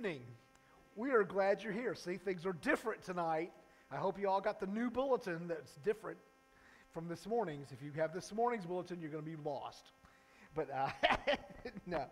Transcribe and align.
evening. 0.00 0.22
We 0.96 1.10
are 1.10 1.22
glad 1.22 1.62
you're 1.62 1.74
here. 1.74 1.94
See, 1.94 2.16
things 2.16 2.46
are 2.46 2.54
different 2.54 3.02
tonight. 3.02 3.52
I 3.92 3.96
hope 3.96 4.18
you 4.18 4.30
all 4.30 4.40
got 4.40 4.58
the 4.58 4.66
new 4.66 4.88
bulletin 4.88 5.46
that's 5.46 5.72
different 5.84 6.16
from 6.94 7.06
this 7.06 7.26
morning's. 7.26 7.70
If 7.70 7.82
you 7.82 7.92
have 8.00 8.14
this 8.14 8.32
morning's 8.32 8.64
bulletin, 8.64 8.98
you're 8.98 9.10
going 9.10 9.22
to 9.22 9.30
be 9.30 9.36
lost. 9.36 9.90
But 10.54 10.70
uh, 10.74 10.88
no, 11.86 12.06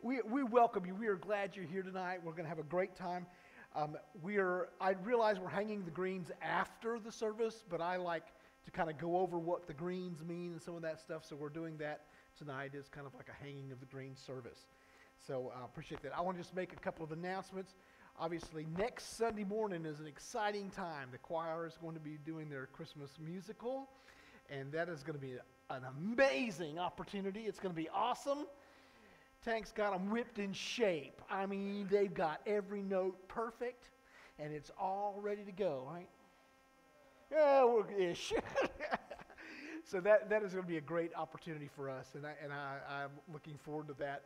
we, 0.00 0.22
we 0.22 0.42
welcome 0.42 0.86
you. 0.86 0.94
We 0.94 1.06
are 1.06 1.16
glad 1.16 1.54
you're 1.54 1.66
here 1.66 1.82
tonight. 1.82 2.20
We're 2.24 2.32
going 2.32 2.44
to 2.44 2.48
have 2.48 2.58
a 2.58 2.62
great 2.62 2.96
time. 2.96 3.26
Um, 3.76 3.98
we 4.22 4.38
are, 4.38 4.70
I 4.80 4.92
realize 5.04 5.38
we're 5.38 5.50
hanging 5.50 5.84
the 5.84 5.90
greens 5.90 6.30
after 6.40 6.98
the 6.98 7.12
service, 7.12 7.62
but 7.68 7.82
I 7.82 7.96
like 7.96 8.24
to 8.64 8.70
kind 8.70 8.88
of 8.88 8.96
go 8.96 9.18
over 9.18 9.38
what 9.38 9.66
the 9.66 9.74
greens 9.74 10.24
mean 10.24 10.52
and 10.52 10.62
some 10.62 10.76
of 10.76 10.82
that 10.82 10.98
stuff. 10.98 11.26
So 11.26 11.36
we're 11.36 11.50
doing 11.50 11.76
that 11.76 12.06
tonight 12.38 12.70
as 12.74 12.88
kind 12.88 13.06
of 13.06 13.14
like 13.14 13.28
a 13.28 13.44
hanging 13.44 13.70
of 13.70 13.80
the 13.80 13.86
green 13.86 14.16
service. 14.16 14.64
So 15.26 15.52
I 15.56 15.62
uh, 15.62 15.64
appreciate 15.64 16.02
that. 16.02 16.12
I 16.16 16.20
want 16.20 16.36
to 16.36 16.42
just 16.42 16.54
make 16.54 16.74
a 16.74 16.76
couple 16.76 17.02
of 17.02 17.12
announcements. 17.12 17.76
Obviously, 18.18 18.66
next 18.76 19.16
Sunday 19.16 19.44
morning 19.44 19.86
is 19.86 19.98
an 19.98 20.06
exciting 20.06 20.70
time. 20.70 21.08
The 21.10 21.18
choir 21.18 21.66
is 21.66 21.78
going 21.80 21.94
to 21.94 22.00
be 22.00 22.18
doing 22.26 22.50
their 22.50 22.66
Christmas 22.66 23.12
musical, 23.18 23.88
and 24.50 24.70
that 24.72 24.90
is 24.90 25.02
going 25.02 25.18
to 25.18 25.26
be 25.26 25.36
an 25.70 25.82
amazing 25.98 26.78
opportunity. 26.78 27.42
It's 27.42 27.58
going 27.58 27.74
to 27.74 27.80
be 27.80 27.88
awesome. 27.88 28.46
Tank's 29.42 29.72
got 29.72 29.92
them 29.94 30.10
whipped 30.10 30.38
in 30.38 30.52
shape. 30.52 31.22
I 31.30 31.46
mean, 31.46 31.88
they've 31.90 32.12
got 32.12 32.40
every 32.46 32.82
note 32.82 33.16
perfect, 33.26 33.88
and 34.38 34.52
it's 34.52 34.70
all 34.78 35.18
ready 35.22 35.42
to 35.42 35.52
go, 35.52 35.88
right? 35.90 36.08
Yeah, 37.32 37.64
we're 37.64 37.90
ish. 37.90 38.34
so 39.84 40.00
that, 40.00 40.28
that 40.28 40.42
is 40.42 40.52
going 40.52 40.64
to 40.64 40.68
be 40.68 40.76
a 40.76 40.82
great 40.82 41.12
opportunity 41.16 41.70
for 41.74 41.88
us, 41.88 42.08
and, 42.14 42.26
I, 42.26 42.34
and 42.42 42.52
I, 42.52 42.78
I'm 42.90 43.10
looking 43.32 43.56
forward 43.64 43.88
to 43.88 43.94
that. 43.94 44.24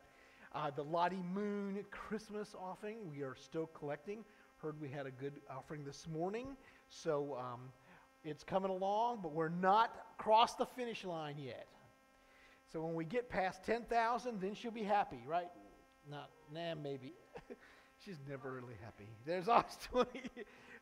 Uh, 0.52 0.70
the 0.70 0.83
Lottie 0.83 1.23
Moon 1.34 1.84
Christmas 1.91 2.55
offering, 2.59 2.97
we 3.11 3.23
are 3.23 3.34
still 3.34 3.66
collecting. 3.66 4.24
Heard 4.59 4.80
we 4.80 4.88
had 4.88 5.07
a 5.07 5.10
good 5.10 5.35
offering 5.51 5.85
this 5.85 6.07
morning. 6.10 6.57
So 6.88 7.37
um, 7.38 7.60
it's 8.24 8.45
coming 8.45 8.71
along, 8.71 9.21
but 9.23 9.32
we're 9.32 9.51
not 9.51 9.95
crossed 10.16 10.59
the 10.59 10.66
finish 10.66 11.04
line 11.04 11.37
yet. 11.38 11.66
So 12.73 12.80
when 12.80 12.95
we 12.95 13.04
get 13.04 13.29
past 13.29 13.63
10,000, 13.65 14.41
then 14.41 14.54
she'll 14.54 14.71
be 14.71 14.82
happy, 14.82 15.23
right? 15.26 15.49
Not, 16.10 16.30
nah, 16.52 16.74
maybe. 16.74 17.15
She's 18.04 18.19
never 18.29 18.52
really 18.52 18.74
happy. 18.82 19.09
There's 19.26 19.49
always 19.49 19.79
20. 19.91 20.09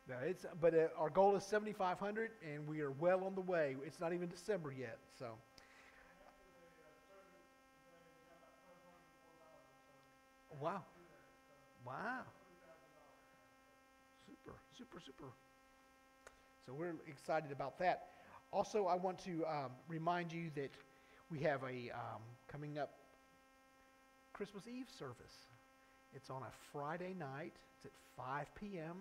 no, 0.07 0.15
it's, 0.23 0.45
but 0.61 0.73
uh, 0.73 0.87
our 0.97 1.09
goal 1.09 1.35
is 1.35 1.43
7,500, 1.43 2.31
and 2.53 2.67
we 2.67 2.81
are 2.81 2.91
well 2.91 3.23
on 3.25 3.35
the 3.35 3.41
way. 3.41 3.75
It's 3.85 3.99
not 3.99 4.13
even 4.13 4.29
December 4.29 4.71
yet, 4.71 4.97
so. 5.19 5.33
Wow. 10.59 10.83
Wow. 11.85 12.25
Super, 14.25 14.53
super, 14.77 14.99
super. 14.99 15.31
So 16.65 16.73
we're 16.73 16.95
excited 17.07 17.51
about 17.51 17.79
that. 17.79 18.07
Also, 18.51 18.85
I 18.85 18.95
want 18.95 19.19
to 19.25 19.45
um, 19.45 19.71
remind 19.87 20.31
you 20.31 20.49
that 20.55 20.71
we 21.29 21.39
have 21.39 21.63
a 21.63 21.91
um, 21.93 22.21
coming 22.47 22.77
up 22.77 22.91
Christmas 24.33 24.67
Eve 24.67 24.87
service. 24.97 25.47
It's 26.13 26.29
on 26.29 26.41
a 26.43 26.51
Friday 26.71 27.15
night. 27.17 27.53
It's 27.77 27.85
at 27.85 27.91
5 28.17 28.55
p.m. 28.55 28.97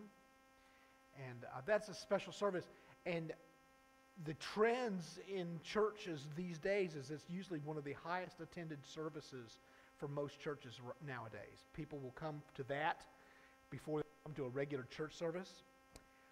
And 1.29 1.45
uh, 1.45 1.61
that's 1.67 1.89
a 1.89 1.95
special 1.95 2.33
service. 2.33 2.65
And 3.07 3.33
the 4.25 4.34
trends 4.34 5.19
in 5.29 5.61
churches 5.65 6.27
these 6.37 6.59
days 6.59 6.95
is 6.97 7.11
it's 7.11 7.25
usually 7.31 7.61
one 7.61 7.77
of 7.77 7.84
the 7.84 7.95
highest 8.05 8.41
attended 8.41 8.79
services 8.87 9.59
for 9.98 10.08
most 10.08 10.41
churches 10.41 10.80
nowadays. 11.06 11.66
People 11.72 11.98
will 11.98 12.12
come 12.12 12.42
to 12.55 12.62
that 12.64 13.05
before 13.70 14.00
they 14.00 14.08
come 14.25 14.34
to 14.34 14.44
a 14.44 14.48
regular 14.48 14.84
church 14.84 15.14
service. 15.14 15.62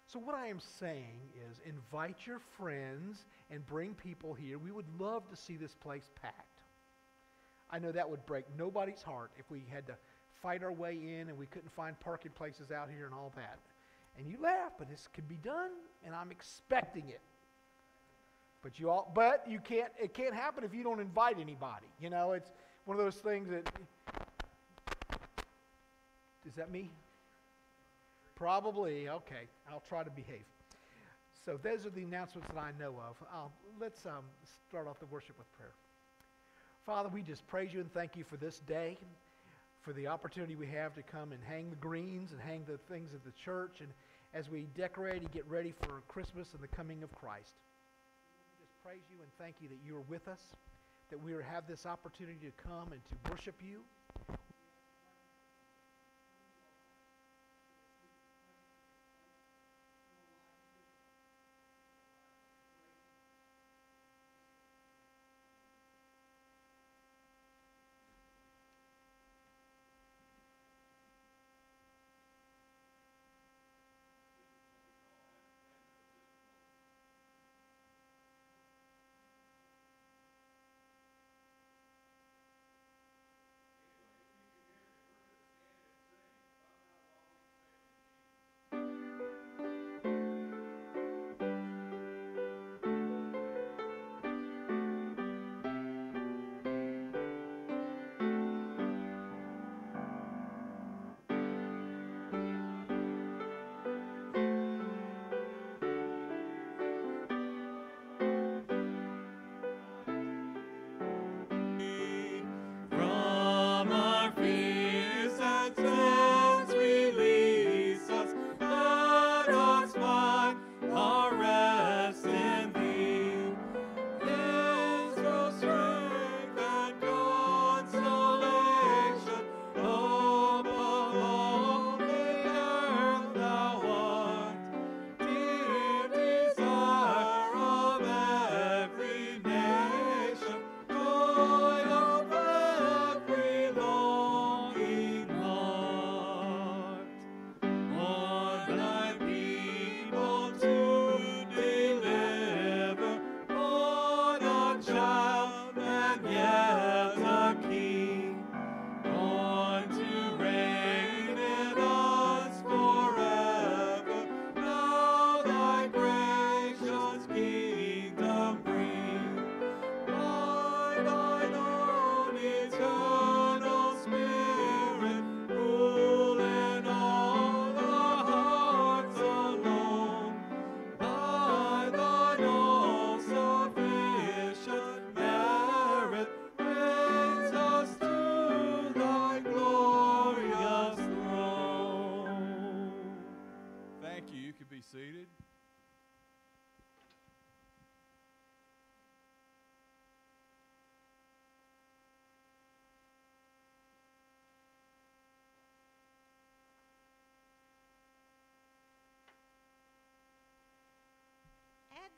So, 0.07 0.19
what 0.19 0.35
I 0.35 0.47
am 0.47 0.59
saying 0.79 1.19
is 1.49 1.59
invite 1.65 2.27
your 2.27 2.39
friends 2.57 3.25
and 3.49 3.65
bring 3.65 3.95
people 3.95 4.33
here. 4.33 4.59
We 4.59 4.71
would 4.71 4.85
love 4.99 5.27
to 5.29 5.35
see 5.35 5.55
this 5.55 5.73
place 5.73 6.09
packed. 6.21 6.61
I 7.71 7.79
know 7.79 7.91
that 7.91 8.07
would 8.07 8.23
break 8.27 8.45
nobody's 8.57 9.01
heart 9.01 9.31
if 9.39 9.49
we 9.49 9.65
had 9.71 9.87
to 9.87 9.95
fight 10.41 10.63
our 10.63 10.71
way 10.71 10.93
in 10.93 11.29
and 11.29 11.37
we 11.37 11.47
couldn't 11.47 11.71
find 11.71 11.99
parking 11.99 12.31
places 12.31 12.71
out 12.71 12.89
here 12.95 13.05
and 13.05 13.15
all 13.15 13.33
that. 13.35 13.57
And 14.17 14.29
you 14.29 14.37
laugh, 14.39 14.73
but 14.77 14.89
this 14.89 15.09
could 15.11 15.27
be 15.27 15.35
done, 15.37 15.71
and 16.05 16.13
I'm 16.13 16.31
expecting 16.31 17.09
it. 17.09 17.21
But 18.61 18.79
you 18.79 18.89
all, 18.89 19.11
but 19.13 19.43
you 19.47 19.59
can't. 19.59 19.91
It 20.01 20.13
can't 20.13 20.33
happen 20.33 20.63
if 20.63 20.73
you 20.73 20.83
don't 20.83 20.99
invite 20.99 21.39
anybody. 21.39 21.87
You 21.99 22.09
know, 22.09 22.31
it's 22.31 22.51
one 22.85 22.97
of 22.97 23.03
those 23.03 23.15
things 23.15 23.49
that. 23.49 23.67
Is 26.47 26.53
that 26.55 26.71
me? 26.71 26.89
Probably. 28.35 29.09
Okay. 29.09 29.47
I'll 29.69 29.83
try 29.89 30.03
to 30.03 30.11
behave. 30.11 30.45
So 31.45 31.59
those 31.61 31.85
are 31.85 31.89
the 31.89 32.03
announcements 32.03 32.47
that 32.53 32.59
I 32.59 32.71
know 32.79 32.95
of. 33.07 33.17
Let's 33.79 34.05
um, 34.05 34.23
start 34.67 34.87
off 34.87 34.99
the 34.99 35.05
worship 35.07 35.37
with 35.37 35.51
prayer. 35.57 35.73
Father, 36.85 37.09
we 37.09 37.21
just 37.21 37.45
praise 37.47 37.73
you 37.73 37.81
and 37.81 37.91
thank 37.93 38.15
you 38.15 38.23
for 38.23 38.37
this 38.37 38.59
day, 38.67 38.97
for 39.81 39.93
the 39.93 40.07
opportunity 40.07 40.55
we 40.55 40.67
have 40.67 40.93
to 40.95 41.03
come 41.03 41.31
and 41.31 41.41
hang 41.43 41.69
the 41.69 41.75
greens 41.75 42.31
and 42.31 42.39
hang 42.41 42.63
the 42.67 42.77
things 42.93 43.13
of 43.13 43.23
the 43.25 43.31
church, 43.43 43.77
and 43.79 43.89
as 44.33 44.49
we 44.49 44.67
decorate 44.75 45.21
and 45.21 45.31
get 45.31 45.47
ready 45.49 45.73
for 45.81 46.01
Christmas 46.07 46.53
and 46.53 46.61
the 46.61 46.67
coming 46.67 47.01
of 47.03 47.11
Christ. 47.15 47.53
We 48.59 48.65
just 48.65 48.83
praise 48.83 49.05
you 49.09 49.17
and 49.21 49.31
thank 49.39 49.55
you 49.61 49.69
that 49.69 49.79
you 49.85 49.97
are 49.97 50.05
with 50.09 50.27
us 50.27 50.41
that 51.09 51.21
we 51.21 51.33
have 51.33 51.67
this 51.67 51.85
opportunity 51.85 52.39
to 52.45 52.51
come 52.63 52.91
and 52.91 53.01
to 53.05 53.31
worship 53.31 53.55
you. 53.61 53.81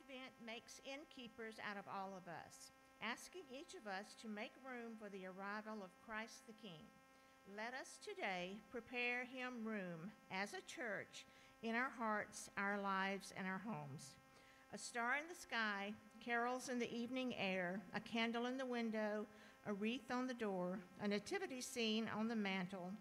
Advent 0.08 0.32
makes 0.46 0.80
innkeepers 0.86 1.56
out 1.68 1.76
of 1.76 1.84
all 1.86 2.16
of 2.16 2.26
us, 2.28 2.72
asking 3.02 3.42
each 3.50 3.74
of 3.74 3.86
us 3.86 4.14
to 4.20 4.28
make 4.28 4.52
room 4.64 4.92
for 4.98 5.10
the 5.10 5.26
arrival 5.26 5.84
of 5.84 6.00
Christ 6.06 6.46
the 6.46 6.52
King. 6.54 6.80
Let 7.54 7.74
us 7.74 7.98
today 8.02 8.56
prepare 8.70 9.24
him 9.24 9.64
room 9.64 10.10
as 10.30 10.54
a 10.54 10.64
church 10.66 11.26
in 11.62 11.74
our 11.74 11.90
hearts, 11.98 12.48
our 12.56 12.80
lives, 12.80 13.34
and 13.36 13.46
our 13.46 13.60
homes. 13.66 14.16
A 14.72 14.78
star 14.78 15.16
in 15.16 15.28
the 15.28 15.38
sky, 15.38 15.92
carols 16.24 16.70
in 16.70 16.78
the 16.78 16.94
evening 16.94 17.34
air, 17.36 17.80
a 17.94 18.00
candle 18.00 18.46
in 18.46 18.56
the 18.56 18.66
window, 18.66 19.26
a 19.66 19.74
wreath 19.74 20.10
on 20.10 20.26
the 20.26 20.34
door, 20.34 20.78
a 21.02 21.08
nativity 21.08 21.60
scene 21.60 22.08
on 22.16 22.28
the 22.28 22.36
mantel, 22.36 22.92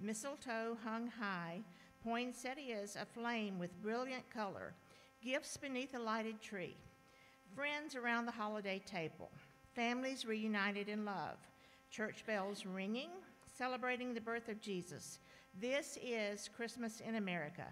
mistletoe 0.00 0.76
hung 0.84 1.06
high, 1.20 1.60
poinsettias 2.02 2.96
aflame 2.96 3.58
with 3.58 3.82
brilliant 3.82 4.28
color, 4.30 4.74
gifts 5.22 5.56
beneath 5.56 5.94
a 5.94 5.98
lighted 5.98 6.40
tree, 6.40 6.76
friends 7.54 7.94
around 7.96 8.26
the 8.26 8.32
holiday 8.32 8.80
table, 8.86 9.30
families 9.74 10.26
reunited 10.26 10.88
in 10.88 11.04
love, 11.04 11.36
church 11.90 12.24
bells 12.26 12.66
ringing, 12.66 13.10
celebrating 13.56 14.14
the 14.14 14.20
birth 14.20 14.48
of 14.48 14.60
Jesus. 14.60 15.18
This 15.60 15.98
is 16.02 16.50
Christmas 16.54 17.00
in 17.00 17.16
America. 17.16 17.66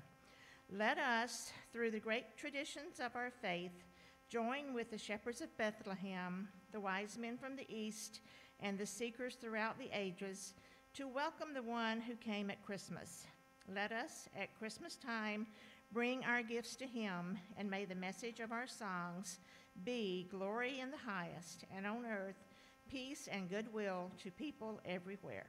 Let 0.73 0.99
us, 0.99 1.53
through 1.73 1.91
the 1.91 2.01
great 2.01 2.37
traditions 2.37 2.99
of 2.99 3.15
our 3.15 3.31
faith, 3.31 3.85
join 4.29 4.73
with 4.75 4.91
the 4.91 4.99
shepherds 4.99 5.41
of 5.41 5.57
Bethlehem, 5.59 6.49
the 6.73 6.81
wise 6.81 7.19
men 7.19 7.37
from 7.37 7.57
the 7.57 7.67
east, 7.69 8.21
and 8.61 8.79
the 8.79 8.87
seekers 8.87 9.35
throughout 9.35 9.79
the 9.79 9.91
ages 9.93 10.55
to 10.95 11.07
welcome 11.07 11.53
the 11.53 11.63
one 11.63 12.01
who 12.01 12.15
came 12.15 12.51
at 12.51 12.65
Christmas. 12.65 13.27
Let 13.73 13.93
us, 13.93 14.29
at 14.39 14.59
Christmas 14.59 14.97
time, 14.97 15.47
bring 15.95 16.25
our 16.25 16.43
gifts 16.43 16.75
to 16.75 16.87
him, 16.87 17.39
and 17.57 17.71
may 17.71 17.85
the 17.85 17.95
message 17.95 18.41
of 18.41 18.51
our 18.51 18.67
songs 18.67 19.39
be 19.85 20.27
glory 20.29 20.81
in 20.81 20.91
the 20.91 20.97
highest, 20.97 21.65
and 21.75 21.87
on 21.87 22.05
earth, 22.05 22.43
peace 22.91 23.29
and 23.31 23.49
goodwill 23.49 24.11
to 24.21 24.33
people 24.33 24.81
everywhere. 24.85 25.47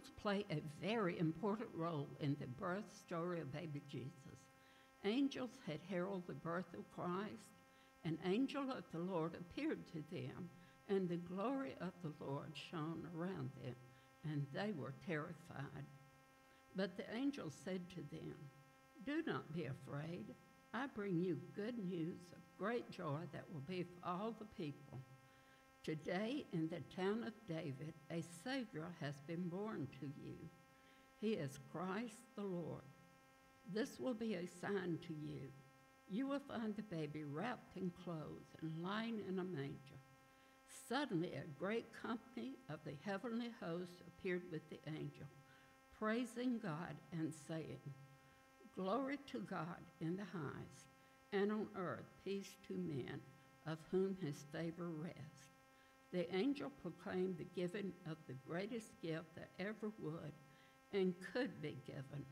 Angels 0.00 0.12
play 0.22 0.46
a 0.50 0.62
very 0.82 1.18
important 1.18 1.68
role 1.74 2.08
in 2.20 2.34
the 2.40 2.46
birth 2.46 2.90
story 3.04 3.38
of 3.38 3.52
baby 3.52 3.82
Jesus. 3.86 4.38
Angels 5.04 5.50
had 5.66 5.80
heralded 5.90 6.26
the 6.26 6.32
birth 6.32 6.72
of 6.72 6.90
Christ. 6.90 7.58
An 8.06 8.16
angel 8.24 8.70
of 8.70 8.84
the 8.92 8.98
Lord 8.98 9.34
appeared 9.34 9.86
to 9.88 10.02
them, 10.10 10.48
and 10.88 11.06
the 11.06 11.16
glory 11.16 11.74
of 11.82 11.92
the 12.02 12.24
Lord 12.24 12.50
shone 12.54 13.06
around 13.14 13.50
them, 13.62 13.74
and 14.24 14.46
they 14.54 14.72
were 14.72 14.94
terrified. 15.06 15.84
But 16.74 16.96
the 16.96 17.04
angel 17.14 17.52
said 17.62 17.82
to 17.90 18.02
them, 18.10 18.34
Do 19.04 19.22
not 19.26 19.52
be 19.52 19.66
afraid. 19.66 20.34
I 20.72 20.86
bring 20.86 21.20
you 21.20 21.38
good 21.54 21.78
news 21.78 22.20
of 22.32 22.38
great 22.58 22.90
joy 22.90 23.20
that 23.32 23.44
will 23.52 23.64
be 23.68 23.82
for 23.82 24.08
all 24.08 24.34
the 24.38 24.62
people. 24.62 24.98
Today, 25.82 26.44
in 26.52 26.68
the 26.68 26.82
town 26.94 27.24
of 27.24 27.32
David, 27.48 27.94
a 28.10 28.22
Savior 28.44 28.88
has 29.00 29.14
been 29.26 29.48
born 29.48 29.88
to 29.98 30.06
you. 30.06 30.34
He 31.22 31.32
is 31.32 31.58
Christ 31.72 32.18
the 32.36 32.42
Lord. 32.42 32.82
This 33.72 33.98
will 33.98 34.12
be 34.12 34.34
a 34.34 34.46
sign 34.46 34.98
to 35.06 35.14
you. 35.14 35.48
You 36.06 36.26
will 36.26 36.40
find 36.40 36.76
the 36.76 36.82
baby 36.82 37.24
wrapped 37.24 37.78
in 37.78 37.92
clothes 38.04 38.54
and 38.60 38.82
lying 38.82 39.20
in 39.26 39.38
a 39.38 39.44
manger. 39.44 40.00
Suddenly, 40.86 41.32
a 41.32 41.58
great 41.58 41.86
company 42.02 42.56
of 42.68 42.80
the 42.84 42.94
heavenly 43.02 43.50
host 43.60 44.02
appeared 44.06 44.42
with 44.52 44.68
the 44.68 44.80
angel, 44.86 45.26
praising 45.98 46.58
God 46.58 46.94
and 47.12 47.32
saying, 47.48 47.80
Glory 48.76 49.18
to 49.32 49.38
God 49.38 49.80
in 50.00 50.16
the 50.16 50.24
highest, 50.24 50.88
and 51.32 51.50
on 51.50 51.68
earth 51.74 52.10
peace 52.22 52.54
to 52.68 52.74
men 52.74 53.20
of 53.66 53.78
whom 53.90 54.16
his 54.20 54.44
favor 54.52 54.88
rests 54.88 55.39
the 56.12 56.34
angel 56.34 56.70
proclaimed 56.82 57.38
the 57.38 57.60
giving 57.60 57.92
of 58.10 58.16
the 58.26 58.34
greatest 58.46 59.00
gift 59.00 59.34
that 59.36 59.50
ever 59.58 59.92
would 59.98 60.32
and 60.92 61.14
could 61.32 61.62
be 61.62 61.76
given. 61.86 62.24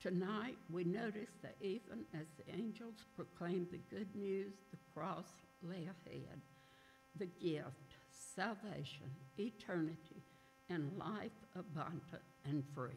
Tonight, 0.00 0.56
we 0.70 0.84
notice 0.84 1.30
that 1.42 1.56
even 1.60 2.04
as 2.12 2.26
the 2.36 2.52
angels 2.54 3.04
proclaimed 3.14 3.68
the 3.70 3.78
good 3.94 4.14
news, 4.14 4.52
the 4.70 4.78
cross 4.92 5.28
lay 5.62 5.88
ahead. 6.06 6.40
The 7.16 7.26
gift, 7.26 7.94
salvation, 8.34 9.10
eternity, 9.38 10.22
and 10.68 10.90
life 10.98 11.30
abundant 11.54 12.22
and 12.44 12.64
free. 12.74 12.90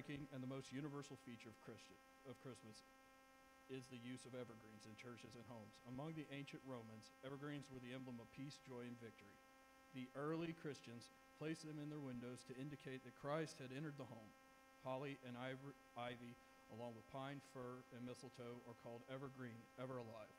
Striking 0.00 0.24
and 0.32 0.40
the 0.40 0.48
most 0.48 0.72
universal 0.72 1.20
feature 1.28 1.52
of, 1.52 1.60
Christi- 1.60 2.00
of 2.24 2.32
Christmas 2.40 2.88
is 3.68 3.84
the 3.92 4.00
use 4.00 4.24
of 4.24 4.32
evergreens 4.32 4.88
in 4.88 4.96
churches 4.96 5.36
and 5.36 5.44
homes. 5.44 5.76
Among 5.92 6.16
the 6.16 6.24
ancient 6.32 6.64
Romans, 6.64 7.12
evergreens 7.20 7.68
were 7.68 7.84
the 7.84 7.92
emblem 7.92 8.16
of 8.16 8.32
peace, 8.32 8.56
joy, 8.64 8.88
and 8.88 8.96
victory. 8.96 9.36
The 9.92 10.08
early 10.16 10.56
Christians 10.56 11.12
placed 11.36 11.68
them 11.68 11.76
in 11.76 11.92
their 11.92 12.00
windows 12.00 12.40
to 12.48 12.56
indicate 12.56 13.04
that 13.04 13.20
Christ 13.20 13.60
had 13.60 13.76
entered 13.76 14.00
the 14.00 14.08
home. 14.08 14.32
Holly 14.88 15.20
and 15.28 15.36
ivy, 15.36 16.32
along 16.72 16.96
with 16.96 17.04
pine, 17.12 17.44
fir, 17.52 17.84
and 17.92 18.00
mistletoe, 18.08 18.56
are 18.64 18.80
called 18.80 19.04
evergreen, 19.12 19.60
ever 19.76 20.00
alive. 20.00 20.32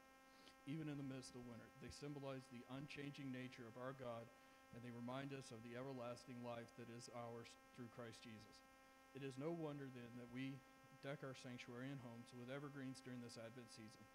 Even 0.66 0.90
in 0.90 0.98
the 0.98 1.06
midst 1.06 1.38
of 1.38 1.46
winter, 1.46 1.70
they 1.86 1.94
symbolize 1.94 2.50
the 2.50 2.66
unchanging 2.82 3.30
nature 3.30 3.70
of 3.70 3.78
our 3.78 3.94
God, 3.94 4.26
and 4.74 4.82
they 4.82 4.90
remind 4.90 5.38
us 5.38 5.54
of 5.54 5.62
the 5.62 5.78
everlasting 5.78 6.42
life 6.42 6.74
that 6.82 6.90
is 6.90 7.14
ours 7.14 7.46
through 7.78 7.94
Christ 7.94 8.26
Jesus. 8.26 8.71
It 9.12 9.24
is 9.28 9.36
no 9.36 9.52
wonder 9.52 9.92
then 9.92 10.12
that 10.18 10.32
we 10.32 10.56
deck 11.04 11.26
our 11.26 11.36
sanctuary 11.36 11.90
and 11.90 12.00
homes 12.06 12.30
with 12.38 12.54
evergreens 12.54 13.02
during 13.02 13.20
this 13.20 13.36
Advent 13.36 13.74
season. 13.74 14.06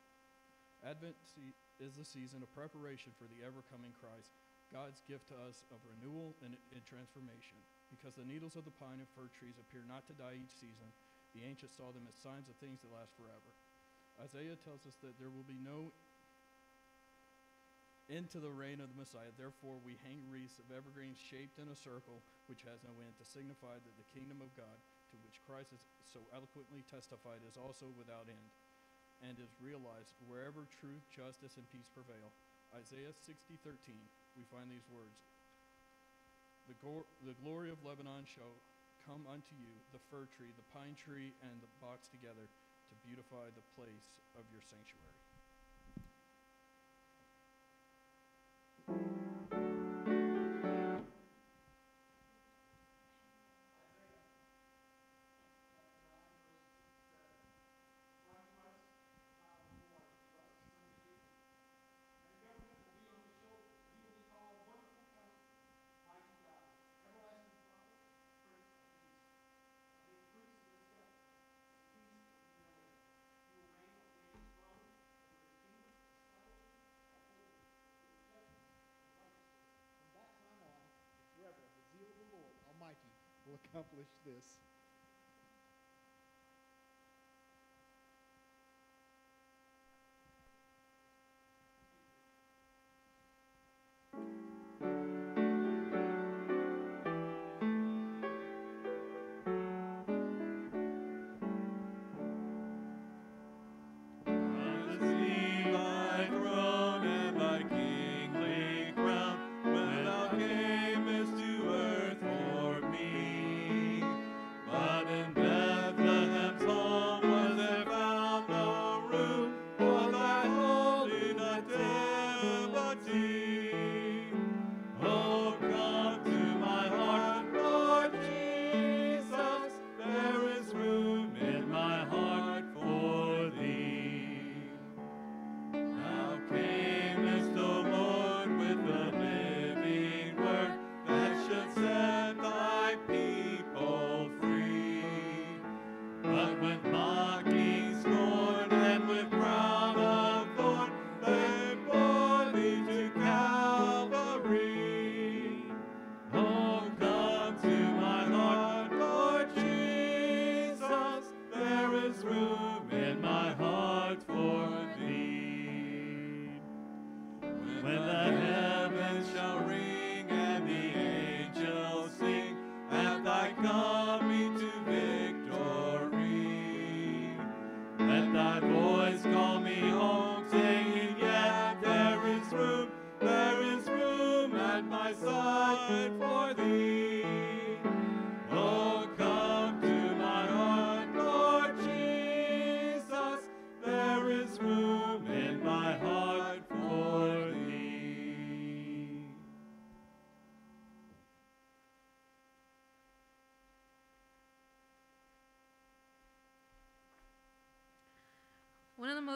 Advent 0.86 1.18
se- 1.34 1.56
is 1.82 1.98
the 1.98 2.06
season 2.06 2.40
of 2.40 2.48
preparation 2.54 3.12
for 3.18 3.28
the 3.28 3.42
ever 3.42 3.60
coming 3.68 3.92
Christ, 3.98 4.32
God's 4.72 5.02
gift 5.04 5.28
to 5.34 5.36
us 5.44 5.66
of 5.74 5.82
renewal 5.84 6.38
and, 6.46 6.54
and 6.72 6.82
transformation. 6.86 7.58
Because 7.90 8.16
the 8.16 8.26
needles 8.26 8.56
of 8.56 8.64
the 8.64 8.74
pine 8.74 9.02
and 9.02 9.10
fir 9.14 9.28
trees 9.34 9.58
appear 9.58 9.84
not 9.84 10.06
to 10.08 10.14
die 10.16 10.40
each 10.40 10.54
season, 10.56 10.88
the 11.34 11.44
ancients 11.44 11.76
saw 11.76 11.92
them 11.92 12.08
as 12.08 12.16
signs 12.16 12.48
of 12.48 12.56
things 12.62 12.80
that 12.80 12.90
last 12.94 13.12
forever. 13.18 13.52
Isaiah 14.16 14.56
tells 14.64 14.88
us 14.88 14.96
that 15.04 15.20
there 15.20 15.28
will 15.28 15.44
be 15.44 15.60
no 15.60 15.92
end 18.06 18.30
to 18.30 18.38
the 18.38 18.52
reign 18.52 18.78
of 18.78 18.90
the 18.90 18.98
Messiah. 18.98 19.34
Therefore, 19.34 19.82
we 19.82 19.98
hang 20.06 20.22
wreaths 20.30 20.62
of 20.62 20.70
evergreens 20.70 21.18
shaped 21.18 21.58
in 21.58 21.66
a 21.70 21.78
circle, 21.78 22.22
which 22.46 22.62
has 22.62 22.82
no 22.86 22.94
end, 23.02 23.18
to 23.18 23.26
signify 23.26 23.74
that 23.78 23.96
the 23.98 24.10
kingdom 24.14 24.38
of 24.38 24.54
God, 24.54 24.78
to 25.10 25.16
which 25.26 25.42
Christ 25.42 25.74
has 25.74 25.82
so 26.06 26.22
eloquently 26.30 26.86
testified, 26.86 27.42
is 27.42 27.58
also 27.58 27.90
without 27.98 28.30
end, 28.30 28.50
and 29.26 29.34
is 29.42 29.50
realized 29.58 30.14
wherever 30.30 30.70
truth, 30.78 31.02
justice, 31.10 31.58
and 31.58 31.66
peace 31.74 31.90
prevail. 31.90 32.30
Isaiah 32.74 33.14
60:13, 33.14 33.98
we 34.38 34.46
find 34.50 34.70
these 34.70 34.86
words: 34.90 35.18
the, 36.70 36.78
gor- 36.78 37.08
the 37.26 37.38
glory 37.42 37.70
of 37.70 37.82
Lebanon 37.82 38.26
shall 38.26 38.54
come 39.06 39.22
unto 39.30 39.54
you, 39.54 39.70
the 39.94 40.02
fir 40.10 40.26
tree, 40.34 40.50
the 40.54 40.66
pine 40.74 40.98
tree, 40.98 41.30
and 41.46 41.62
the 41.62 41.70
box 41.78 42.10
together 42.10 42.50
to 42.90 42.94
beautify 43.06 43.50
the 43.54 43.66
place 43.78 44.10
of 44.34 44.42
your 44.50 44.62
sanctuary. 44.66 45.25
Will 83.46 83.60
accomplish 83.64 84.08
this. 84.24 84.75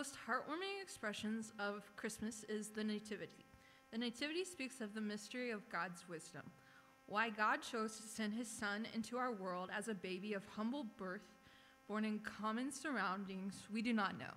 Most 0.00 0.16
heartwarming 0.26 0.80
expressions 0.82 1.52
of 1.58 1.94
Christmas 1.94 2.42
is 2.44 2.70
the 2.70 2.82
Nativity. 2.82 3.44
The 3.92 3.98
Nativity 3.98 4.46
speaks 4.46 4.80
of 4.80 4.94
the 4.94 5.00
mystery 5.02 5.50
of 5.50 5.68
God's 5.68 6.08
wisdom, 6.08 6.40
why 7.04 7.28
God 7.28 7.58
chose 7.60 7.98
to 7.98 8.02
send 8.04 8.32
his 8.32 8.48
Son 8.48 8.86
into 8.94 9.18
our 9.18 9.30
world 9.30 9.68
as 9.76 9.88
a 9.88 9.94
baby 9.94 10.32
of 10.32 10.42
humble 10.56 10.86
birth, 10.96 11.36
born 11.86 12.06
in 12.06 12.18
common 12.20 12.72
surroundings, 12.72 13.64
we 13.70 13.82
do 13.82 13.92
not 13.92 14.18
know. 14.18 14.32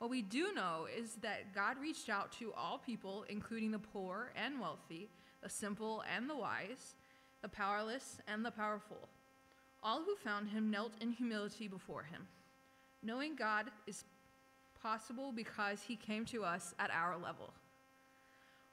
What 0.00 0.10
we 0.10 0.20
do 0.20 0.52
know 0.52 0.86
is 0.94 1.14
that 1.22 1.54
God 1.54 1.78
reached 1.80 2.10
out 2.10 2.30
to 2.32 2.52
all 2.52 2.76
people, 2.76 3.24
including 3.30 3.70
the 3.70 3.78
poor 3.78 4.32
and 4.36 4.60
wealthy, 4.60 5.08
the 5.42 5.48
simple 5.48 6.04
and 6.14 6.28
the 6.28 6.36
wise, 6.36 6.96
the 7.40 7.48
powerless 7.48 8.18
and 8.28 8.44
the 8.44 8.50
powerful. 8.50 9.08
All 9.82 10.02
who 10.02 10.14
found 10.16 10.50
him 10.50 10.70
knelt 10.70 10.92
in 11.00 11.12
humility 11.12 11.68
before 11.68 12.02
him. 12.02 12.28
Knowing 13.02 13.34
God 13.34 13.70
is 13.86 14.04
possible 14.82 15.32
because 15.32 15.82
he 15.82 15.96
came 15.96 16.24
to 16.26 16.44
us 16.44 16.74
at 16.78 16.90
our 16.90 17.16
level. 17.16 17.52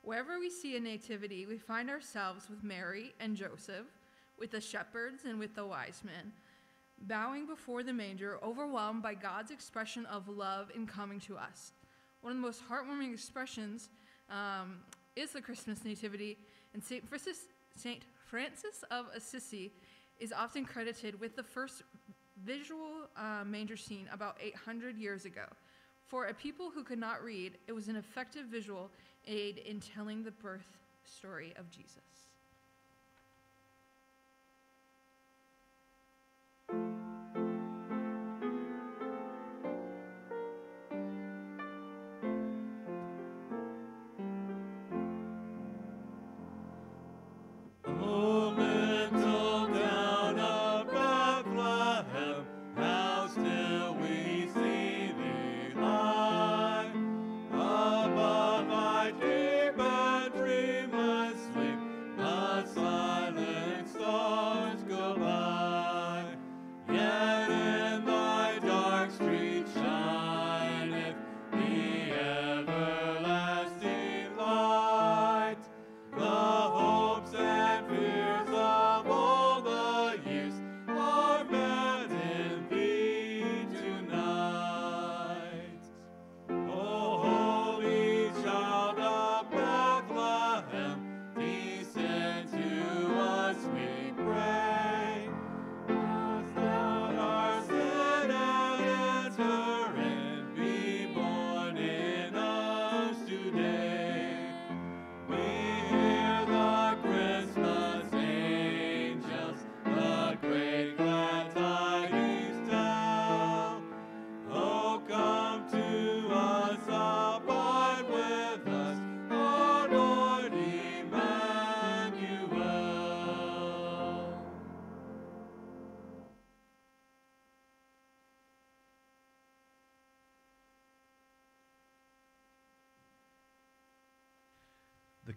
Wherever 0.01 0.39
we 0.39 0.49
see 0.49 0.77
a 0.77 0.79
nativity, 0.79 1.45
we 1.45 1.57
find 1.57 1.89
ourselves 1.89 2.49
with 2.49 2.63
Mary 2.63 3.13
and 3.19 3.35
Joseph, 3.35 3.87
with 4.37 4.51
the 4.51 4.61
shepherds 4.61 5.23
and 5.25 5.39
with 5.39 5.55
the 5.55 5.65
wise 5.65 6.01
men, 6.03 6.31
bowing 7.01 7.47
before 7.47 7.81
the 7.81 7.93
manger, 7.93 8.37
overwhelmed 8.43 9.01
by 9.01 9.15
God's 9.15 9.51
expression 9.51 10.05
of 10.05 10.27
love 10.27 10.69
in 10.75 10.85
coming 10.85 11.19
to 11.21 11.37
us. 11.37 11.71
One 12.21 12.31
of 12.31 12.37
the 12.37 12.41
most 12.41 12.61
heartwarming 12.69 13.13
expressions 13.13 13.89
um, 14.29 14.77
is 15.15 15.31
the 15.31 15.41
Christmas 15.41 15.83
nativity, 15.83 16.37
and 16.73 16.83
St. 16.83 17.07
Francis, 17.07 17.45
Saint 17.75 18.03
Francis 18.29 18.83
of 18.91 19.07
Assisi 19.15 19.71
is 20.19 20.31
often 20.31 20.65
credited 20.65 21.19
with 21.19 21.35
the 21.35 21.43
first 21.43 21.83
visual 22.43 23.09
uh, 23.17 23.43
manger 23.45 23.77
scene 23.77 24.07
about 24.11 24.37
800 24.41 24.97
years 24.97 25.25
ago. 25.25 25.45
For 26.07 26.27
a 26.27 26.33
people 26.33 26.69
who 26.69 26.83
could 26.83 26.99
not 26.99 27.23
read, 27.23 27.57
it 27.67 27.71
was 27.71 27.87
an 27.87 27.95
effective 27.95 28.45
visual 28.45 28.91
aid 29.27 29.57
in 29.57 29.79
telling 29.79 30.23
the 30.23 30.31
birth 30.31 30.77
story 31.03 31.53
of 31.57 31.69
Jesus. 31.71 32.24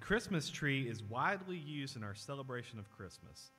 Christmas 0.01 0.49
tree 0.49 0.89
is 0.89 1.03
widely 1.03 1.57
used 1.57 1.97
in 1.97 2.03
our 2.03 2.15
celebration 2.15 2.79
of 2.79 2.91
Christmas. 2.91 3.51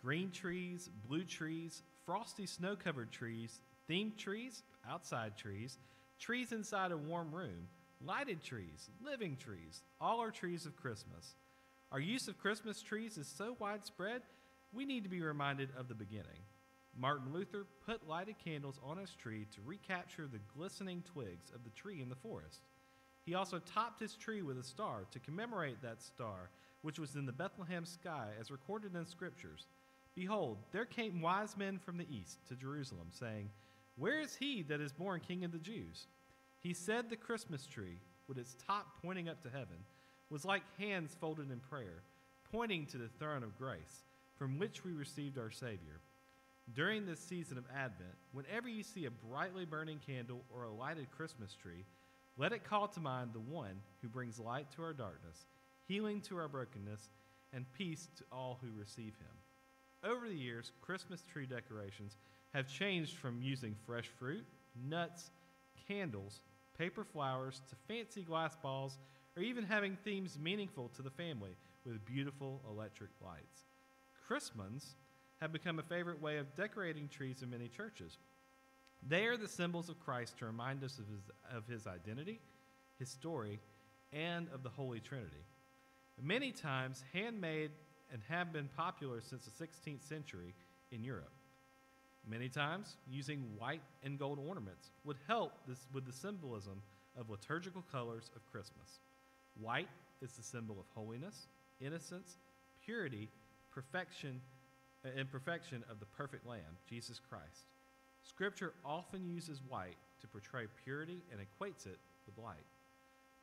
Green 0.00 0.30
trees, 0.30 0.90
blue 1.06 1.24
trees, 1.24 1.82
frosty 2.04 2.46
snow 2.46 2.74
covered 2.74 3.12
trees, 3.12 3.60
themed 3.88 4.16
trees, 4.16 4.62
outside 4.88 5.36
trees, 5.36 5.78
trees 6.18 6.52
inside 6.52 6.92
a 6.92 6.96
warm 6.96 7.32
room, 7.32 7.68
lighted 8.04 8.42
trees, 8.42 8.90
living 9.04 9.36
trees, 9.36 9.82
all 10.00 10.20
are 10.20 10.30
trees 10.30 10.66
of 10.66 10.76
Christmas. 10.76 11.36
Our 11.92 12.00
use 12.00 12.26
of 12.26 12.38
Christmas 12.38 12.82
trees 12.82 13.16
is 13.18 13.28
so 13.28 13.56
widespread, 13.58 14.22
we 14.72 14.84
need 14.84 15.04
to 15.04 15.10
be 15.10 15.20
reminded 15.20 15.68
of 15.78 15.88
the 15.88 15.94
beginning. 15.94 16.40
Martin 16.96 17.32
Luther 17.32 17.66
put 17.86 18.08
lighted 18.08 18.36
candles 18.42 18.80
on 18.82 18.98
his 18.98 19.14
tree 19.14 19.46
to 19.54 19.60
recapture 19.64 20.26
the 20.26 20.40
glistening 20.56 21.02
twigs 21.02 21.50
of 21.54 21.64
the 21.64 21.70
tree 21.70 22.00
in 22.00 22.08
the 22.08 22.16
forest. 22.16 22.60
He 23.24 23.34
also 23.34 23.60
topped 23.60 24.00
his 24.00 24.14
tree 24.14 24.42
with 24.42 24.58
a 24.58 24.64
star 24.64 25.06
to 25.10 25.20
commemorate 25.20 25.80
that 25.82 26.02
star, 26.02 26.50
which 26.82 26.98
was 26.98 27.14
in 27.14 27.26
the 27.26 27.32
Bethlehem 27.32 27.84
sky, 27.84 28.28
as 28.40 28.50
recorded 28.50 28.94
in 28.96 29.06
scriptures. 29.06 29.66
Behold, 30.14 30.58
there 30.72 30.84
came 30.84 31.22
wise 31.22 31.56
men 31.56 31.78
from 31.78 31.96
the 31.96 32.06
east 32.10 32.38
to 32.48 32.56
Jerusalem, 32.56 33.08
saying, 33.10 33.48
Where 33.96 34.20
is 34.20 34.34
he 34.34 34.62
that 34.64 34.80
is 34.80 34.92
born 34.92 35.20
king 35.20 35.44
of 35.44 35.52
the 35.52 35.58
Jews? 35.58 36.06
He 36.58 36.74
said 36.74 37.08
the 37.08 37.16
Christmas 37.16 37.66
tree, 37.66 37.98
with 38.28 38.38
its 38.38 38.56
top 38.66 38.86
pointing 39.02 39.28
up 39.28 39.42
to 39.42 39.50
heaven, 39.50 39.78
was 40.28 40.44
like 40.44 40.62
hands 40.78 41.16
folded 41.20 41.50
in 41.50 41.60
prayer, 41.60 42.02
pointing 42.50 42.86
to 42.86 42.98
the 42.98 43.08
throne 43.18 43.42
of 43.42 43.58
grace, 43.58 44.04
from 44.36 44.58
which 44.58 44.84
we 44.84 44.92
received 44.92 45.38
our 45.38 45.50
Savior. 45.50 46.00
During 46.74 47.06
this 47.06 47.20
season 47.20 47.58
of 47.58 47.64
Advent, 47.74 48.14
whenever 48.32 48.68
you 48.68 48.82
see 48.82 49.06
a 49.06 49.10
brightly 49.10 49.64
burning 49.64 50.00
candle 50.06 50.42
or 50.54 50.64
a 50.64 50.72
lighted 50.72 51.10
Christmas 51.10 51.54
tree, 51.54 51.84
let 52.36 52.52
it 52.52 52.64
call 52.64 52.88
to 52.88 53.00
mind 53.00 53.30
the 53.32 53.40
one 53.40 53.80
who 54.00 54.08
brings 54.08 54.38
light 54.38 54.70
to 54.72 54.82
our 54.82 54.92
darkness, 54.92 55.46
healing 55.86 56.20
to 56.22 56.38
our 56.38 56.48
brokenness, 56.48 57.10
and 57.52 57.70
peace 57.72 58.08
to 58.16 58.24
all 58.32 58.58
who 58.62 58.78
receive 58.78 59.14
him. 59.16 60.10
Over 60.10 60.28
the 60.28 60.34
years, 60.34 60.72
Christmas 60.80 61.22
tree 61.22 61.46
decorations 61.46 62.16
have 62.54 62.66
changed 62.66 63.16
from 63.16 63.42
using 63.42 63.76
fresh 63.86 64.08
fruit, 64.18 64.44
nuts, 64.88 65.30
candles, 65.86 66.42
paper 66.78 67.04
flowers, 67.04 67.62
to 67.68 67.76
fancy 67.86 68.22
glass 68.22 68.56
balls, 68.56 68.98
or 69.36 69.42
even 69.42 69.64
having 69.64 69.96
themes 70.04 70.38
meaningful 70.38 70.88
to 70.96 71.02
the 71.02 71.10
family 71.10 71.56
with 71.84 72.04
beautiful 72.04 72.62
electric 72.68 73.10
lights. 73.24 73.66
Chrismons 74.26 74.96
have 75.40 75.52
become 75.52 75.78
a 75.78 75.82
favorite 75.82 76.20
way 76.20 76.38
of 76.38 76.54
decorating 76.56 77.08
trees 77.08 77.42
in 77.42 77.50
many 77.50 77.68
churches. 77.68 78.18
They 79.08 79.26
are 79.26 79.36
the 79.36 79.48
symbols 79.48 79.88
of 79.88 79.98
Christ 80.00 80.38
to 80.38 80.46
remind 80.46 80.84
us 80.84 80.98
of 80.98 81.06
his, 81.08 81.20
of 81.56 81.66
his 81.66 81.86
identity, 81.86 82.40
his 82.98 83.08
story, 83.08 83.58
and 84.12 84.48
of 84.54 84.62
the 84.62 84.68
Holy 84.68 85.00
Trinity. 85.00 85.44
Many 86.22 86.52
times 86.52 87.02
handmade 87.12 87.70
and 88.12 88.22
have 88.28 88.52
been 88.52 88.68
popular 88.76 89.20
since 89.20 89.44
the 89.44 89.66
16th 89.66 90.06
century 90.06 90.54
in 90.92 91.02
Europe. 91.02 91.32
Many 92.28 92.48
times, 92.48 92.96
using 93.10 93.44
white 93.58 93.82
and 94.04 94.18
gold 94.18 94.38
ornaments 94.38 94.90
would 95.04 95.16
help 95.26 95.54
this, 95.66 95.86
with 95.92 96.06
the 96.06 96.12
symbolism 96.12 96.80
of 97.18 97.30
liturgical 97.30 97.82
colors 97.90 98.30
of 98.36 98.46
Christmas. 98.52 99.00
White 99.60 99.88
is 100.20 100.32
the 100.32 100.42
symbol 100.42 100.78
of 100.78 100.86
holiness, 100.94 101.48
innocence, 101.80 102.36
purity, 102.84 103.28
perfection, 103.72 104.40
and 105.04 105.30
perfection 105.32 105.82
of 105.90 105.98
the 105.98 106.06
perfect 106.06 106.46
Lamb, 106.46 106.78
Jesus 106.88 107.20
Christ. 107.28 107.71
Scripture 108.22 108.74
often 108.84 109.26
uses 109.26 109.60
white 109.68 109.96
to 110.20 110.28
portray 110.28 110.66
purity 110.84 111.22
and 111.30 111.40
equates 111.40 111.86
it 111.86 111.98
with 112.26 112.38
light. 112.38 112.66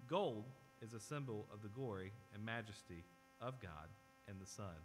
Gold 0.07 0.45
is 0.81 0.93
a 0.93 0.99
symbol 0.99 1.45
of 1.53 1.61
the 1.61 1.67
glory 1.69 2.11
and 2.33 2.43
majesty 2.43 3.03
of 3.41 3.59
God 3.59 3.89
and 4.27 4.39
the 4.39 4.45
Son 4.45 4.75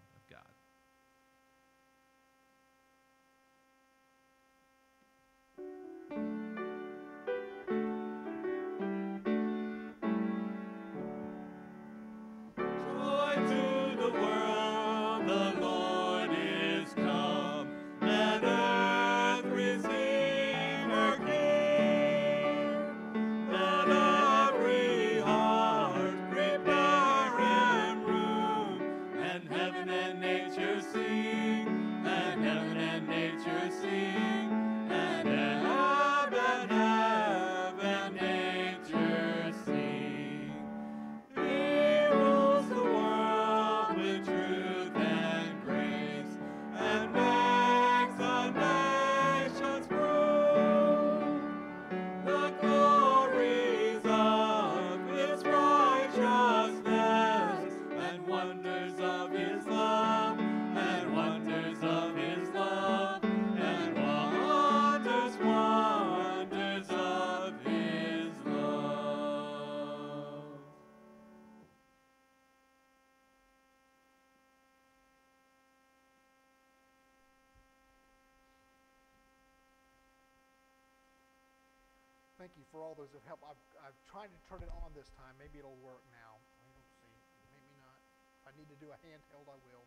who 83.12 83.18
have 83.20 83.28
helped. 83.28 83.44
I've, 83.44 83.64
I've 83.90 83.98
tried 84.08 84.30
to 84.30 84.40
turn 84.48 84.62
it 84.64 84.72
on 84.84 84.92
this 84.96 85.08
time. 85.18 85.34
Maybe 85.36 85.58
it'll 85.60 85.80
work 85.84 86.04
now. 86.12 86.38
I 86.38 86.64
don't 86.70 86.88
see. 87.00 87.14
Maybe 87.52 87.72
not. 87.80 87.98
If 88.40 88.44
I 88.48 88.52
need 88.56 88.68
to 88.70 88.78
do 88.78 88.92
a 88.92 88.98
handheld, 89.04 89.48
I 89.50 89.58
will. 89.66 89.84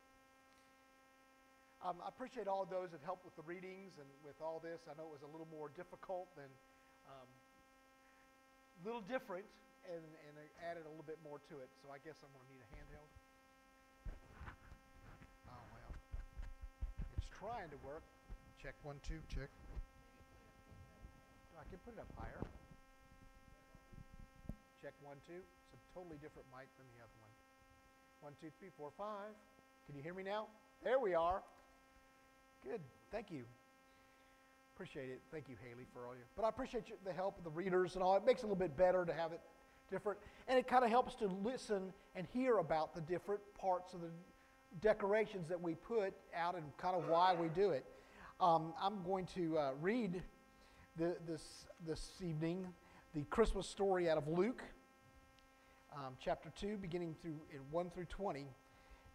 Um, 1.85 2.01
I 2.01 2.09
appreciate 2.09 2.49
all 2.49 2.65
those 2.65 2.89
that 2.91 3.05
helped 3.05 3.21
with 3.21 3.37
the 3.37 3.45
readings 3.45 3.93
and 4.01 4.09
with 4.25 4.37
all 4.41 4.57
this. 4.57 4.81
I 4.89 4.97
know 4.97 5.05
it 5.09 5.13
was 5.13 5.25
a 5.25 5.29
little 5.29 5.47
more 5.53 5.69
difficult 5.77 6.25
than, 6.33 6.49
um, 7.05 7.29
little 8.81 9.05
different, 9.05 9.45
and, 9.85 10.01
and 10.27 10.33
added 10.65 10.83
a 10.85 10.91
little 10.91 11.05
bit 11.05 11.21
more 11.23 11.37
to 11.53 11.55
it. 11.61 11.69
So 11.85 11.93
I 11.93 12.01
guess 12.01 12.17
I'm 12.25 12.33
going 12.33 12.45
to 12.45 12.51
need 12.51 12.63
a 12.65 12.69
handheld. 12.75 13.09
Oh, 15.53 15.63
well. 15.71 15.93
It's 17.15 17.29
trying 17.37 17.69
to 17.69 17.79
work. 17.85 18.03
Check 18.57 18.73
one, 18.81 18.97
two, 19.05 19.21
check. 19.29 19.49
I 21.57 21.63
can 21.69 21.79
put 21.85 21.93
it 21.93 22.01
up 22.01 22.09
higher. 22.17 22.41
Check 24.87 24.93
one, 25.03 25.17
two. 25.27 25.43
It's 25.73 25.73
a 25.83 25.93
totally 25.93 26.15
different 26.15 26.47
mic 26.49 26.69
than 26.77 26.87
the 26.95 27.03
other 27.03 27.11
one. 27.19 27.29
One, 28.21 28.33
two, 28.39 28.47
three, 28.57 28.69
four, 28.77 28.89
five. 28.97 29.35
Can 29.85 29.97
you 29.97 30.01
hear 30.01 30.13
me 30.13 30.23
now? 30.23 30.47
There 30.81 30.97
we 30.97 31.13
are. 31.13 31.43
Good. 32.63 32.79
Thank 33.11 33.29
you. 33.29 33.43
Appreciate 34.73 35.09
it. 35.09 35.19
Thank 35.29 35.49
you, 35.49 35.57
Haley, 35.61 35.83
for 35.91 36.07
all 36.07 36.15
your. 36.15 36.23
But 36.37 36.45
I 36.45 36.47
appreciate 36.47 36.87
you, 36.87 36.95
the 37.03 37.11
help 37.11 37.37
of 37.37 37.43
the 37.43 37.49
readers 37.49 37.95
and 37.95 38.01
all. 38.01 38.15
It 38.15 38.25
makes 38.25 38.43
it 38.43 38.45
a 38.45 38.47
little 38.47 38.65
bit 38.65 38.77
better 38.77 39.03
to 39.03 39.11
have 39.11 39.33
it 39.33 39.41
different, 39.91 40.19
and 40.47 40.57
it 40.57 40.69
kind 40.69 40.85
of 40.85 40.89
helps 40.89 41.15
to 41.15 41.27
listen 41.43 41.91
and 42.15 42.25
hear 42.31 42.59
about 42.59 42.95
the 42.95 43.01
different 43.01 43.41
parts 43.59 43.93
of 43.93 43.99
the 43.99 44.11
decorations 44.79 45.49
that 45.49 45.61
we 45.61 45.75
put 45.75 46.13
out 46.33 46.55
and 46.55 46.63
kind 46.77 46.95
of 46.95 47.09
why 47.09 47.35
we 47.35 47.49
do 47.49 47.71
it. 47.71 47.83
Um, 48.39 48.73
I'm 48.81 49.03
going 49.03 49.25
to 49.35 49.57
uh, 49.57 49.71
read 49.81 50.23
the, 50.95 51.17
this 51.27 51.43
this 51.85 52.11
evening 52.25 52.67
the 53.17 53.23
Christmas 53.23 53.67
story 53.67 54.09
out 54.09 54.17
of 54.17 54.27
Luke, 54.27 54.61
um, 55.97 56.13
chapter 56.19 56.51
two, 56.59 56.77
beginning 56.77 57.15
through 57.21 57.39
in 57.51 57.59
one 57.71 57.89
through 57.89 58.05
twenty. 58.05 58.45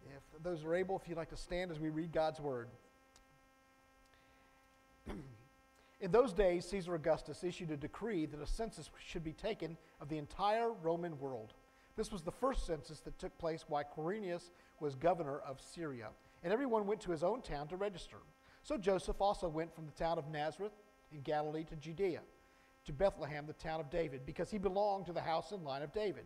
If 0.05 0.43
those 0.43 0.65
are 0.65 0.75
able, 0.75 0.99
if 1.01 1.07
you'd 1.07 1.17
like 1.17 1.29
to 1.29 1.37
stand 1.37 1.71
as 1.71 1.79
we 1.79 1.89
read 1.89 2.11
God's 2.11 2.39
word. 2.39 2.67
In 6.01 6.11
those 6.11 6.33
days, 6.33 6.65
Caesar 6.65 6.95
Augustus 6.95 7.45
issued 7.45 7.71
a 7.71 7.77
decree 7.77 8.25
that 8.25 8.41
a 8.41 8.45
census 8.45 8.89
should 8.99 9.23
be 9.23 9.31
taken 9.31 9.77
of 10.01 10.09
the 10.09 10.17
entire 10.17 10.73
Roman 10.73 11.17
world. 11.17 11.53
This 11.95 12.11
was 12.11 12.21
the 12.21 12.31
first 12.31 12.65
census 12.65 12.99
that 13.01 13.17
took 13.17 13.37
place 13.37 13.63
while 13.69 13.85
Quirinius 13.85 14.49
was 14.81 14.95
governor 14.95 15.39
of 15.39 15.61
Syria, 15.61 16.09
and 16.43 16.51
everyone 16.51 16.87
went 16.87 16.99
to 17.01 17.11
his 17.11 17.23
own 17.23 17.41
town 17.41 17.69
to 17.69 17.77
register. 17.77 18.17
So 18.63 18.77
Joseph 18.77 19.21
also 19.21 19.47
went 19.47 19.73
from 19.73 19.85
the 19.85 19.93
town 19.93 20.17
of 20.17 20.27
Nazareth 20.27 20.73
in 21.13 21.21
Galilee 21.21 21.63
to 21.65 21.77
Judea, 21.77 22.19
to 22.85 22.91
Bethlehem, 22.91 23.45
the 23.47 23.53
town 23.53 23.79
of 23.79 23.89
David, 23.89 24.25
because 24.25 24.51
he 24.51 24.57
belonged 24.57 25.05
to 25.05 25.13
the 25.13 25.21
house 25.21 25.53
and 25.53 25.63
line 25.63 25.83
of 25.83 25.93
David. 25.93 26.25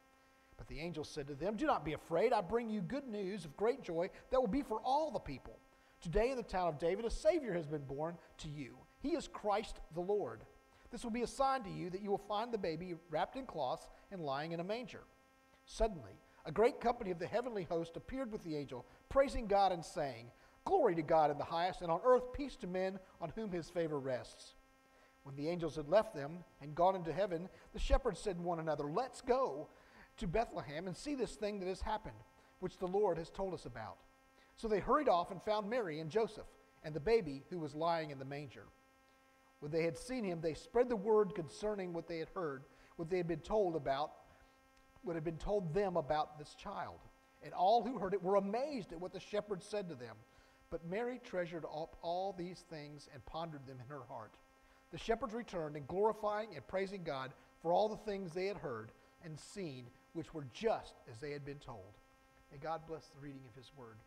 But 0.61 0.67
the 0.67 0.79
angel 0.79 1.03
said 1.03 1.25
to 1.25 1.33
them, 1.33 1.55
Do 1.55 1.65
not 1.65 1.83
be 1.83 1.93
afraid. 1.93 2.31
I 2.31 2.41
bring 2.41 2.69
you 2.69 2.81
good 2.81 3.07
news 3.07 3.45
of 3.45 3.57
great 3.57 3.81
joy 3.81 4.11
that 4.29 4.39
will 4.39 4.47
be 4.47 4.61
for 4.61 4.79
all 4.81 5.09
the 5.09 5.17
people. 5.17 5.57
Today 6.01 6.29
in 6.29 6.37
the 6.37 6.43
town 6.43 6.67
of 6.67 6.77
David, 6.77 7.03
a 7.03 7.09
Savior 7.09 7.51
has 7.55 7.65
been 7.65 7.81
born 7.81 8.15
to 8.37 8.47
you. 8.47 8.77
He 8.99 9.15
is 9.15 9.27
Christ 9.27 9.79
the 9.95 10.01
Lord. 10.01 10.41
This 10.91 11.03
will 11.03 11.09
be 11.09 11.23
a 11.23 11.27
sign 11.27 11.63
to 11.63 11.69
you 11.71 11.89
that 11.89 12.03
you 12.03 12.11
will 12.11 12.19
find 12.19 12.53
the 12.53 12.59
baby 12.59 12.93
wrapped 13.09 13.37
in 13.37 13.47
cloths 13.47 13.89
and 14.11 14.21
lying 14.21 14.51
in 14.51 14.59
a 14.59 14.63
manger. 14.63 15.01
Suddenly, 15.65 16.11
a 16.45 16.51
great 16.51 16.79
company 16.79 17.09
of 17.09 17.17
the 17.17 17.25
heavenly 17.25 17.63
host 17.63 17.97
appeared 17.97 18.31
with 18.31 18.43
the 18.43 18.55
angel, 18.55 18.85
praising 19.09 19.47
God 19.47 19.71
and 19.71 19.83
saying, 19.83 20.27
Glory 20.63 20.93
to 20.93 21.01
God 21.01 21.31
in 21.31 21.39
the 21.39 21.43
highest, 21.43 21.81
and 21.81 21.89
on 21.89 22.01
earth 22.05 22.33
peace 22.33 22.55
to 22.57 22.67
men 22.67 22.99
on 23.19 23.31
whom 23.35 23.51
his 23.51 23.67
favor 23.67 23.97
rests. 23.97 24.53
When 25.23 25.35
the 25.35 25.49
angels 25.49 25.75
had 25.75 25.89
left 25.89 26.13
them 26.13 26.43
and 26.61 26.75
gone 26.75 26.95
into 26.95 27.11
heaven, 27.11 27.49
the 27.73 27.79
shepherds 27.79 28.19
said 28.19 28.35
to 28.35 28.41
one 28.43 28.59
another, 28.59 28.83
Let's 28.83 29.21
go 29.21 29.67
to 30.21 30.27
Bethlehem 30.27 30.87
and 30.87 30.95
see 30.95 31.15
this 31.15 31.35
thing 31.35 31.59
that 31.59 31.67
has 31.67 31.81
happened, 31.81 32.15
which 32.59 32.77
the 32.77 32.87
Lord 32.87 33.17
has 33.17 33.29
told 33.29 33.53
us 33.53 33.65
about. 33.65 33.97
So 34.55 34.67
they 34.67 34.79
hurried 34.79 35.09
off 35.09 35.31
and 35.31 35.41
found 35.41 35.69
Mary 35.69 35.99
and 35.99 36.09
Joseph 36.09 36.45
and 36.83 36.93
the 36.93 36.99
baby 36.99 37.43
who 37.49 37.59
was 37.59 37.75
lying 37.75 38.11
in 38.11 38.19
the 38.19 38.25
manger. 38.25 38.65
When 39.59 39.71
they 39.71 39.83
had 39.83 39.97
seen 39.97 40.23
him, 40.23 40.39
they 40.39 40.53
spread 40.53 40.89
the 40.89 40.95
word 40.95 41.35
concerning 41.35 41.91
what 41.91 42.07
they 42.07 42.19
had 42.19 42.29
heard, 42.29 42.63
what 42.95 43.09
they 43.09 43.17
had 43.17 43.27
been 43.27 43.39
told 43.39 43.75
about, 43.75 44.11
what 45.03 45.15
had 45.15 45.23
been 45.23 45.37
told 45.37 45.73
them 45.73 45.97
about 45.97 46.37
this 46.37 46.55
child. 46.55 46.99
And 47.43 47.53
all 47.53 47.83
who 47.83 47.97
heard 47.97 48.13
it 48.13 48.21
were 48.21 48.35
amazed 48.35 48.91
at 48.91 49.01
what 49.01 49.13
the 49.13 49.19
shepherds 49.19 49.65
said 49.65 49.89
to 49.89 49.95
them. 49.95 50.15
But 50.69 50.85
Mary 50.85 51.19
treasured 51.23 51.65
up 51.65 51.97
all 52.01 52.33
these 52.37 52.63
things 52.69 53.09
and 53.11 53.25
pondered 53.25 53.65
them 53.65 53.77
in 53.81 53.87
her 53.87 54.03
heart. 54.07 54.33
The 54.91 54.97
shepherds 54.97 55.33
returned 55.33 55.75
and 55.75 55.87
glorifying 55.87 56.49
and 56.55 56.67
praising 56.67 57.03
God 57.03 57.33
for 57.61 57.73
all 57.73 57.89
the 57.89 57.97
things 57.97 58.33
they 58.33 58.45
had 58.45 58.57
heard 58.57 58.91
and 59.23 59.39
seen, 59.39 59.85
which 60.13 60.33
were 60.33 60.45
just 60.53 60.93
as 61.11 61.19
they 61.19 61.31
had 61.31 61.45
been 61.45 61.59
told. 61.59 61.93
May 62.51 62.57
God 62.57 62.81
bless 62.87 63.07
the 63.07 63.19
reading 63.21 63.41
of 63.47 63.55
his 63.55 63.71
word. 63.77 63.97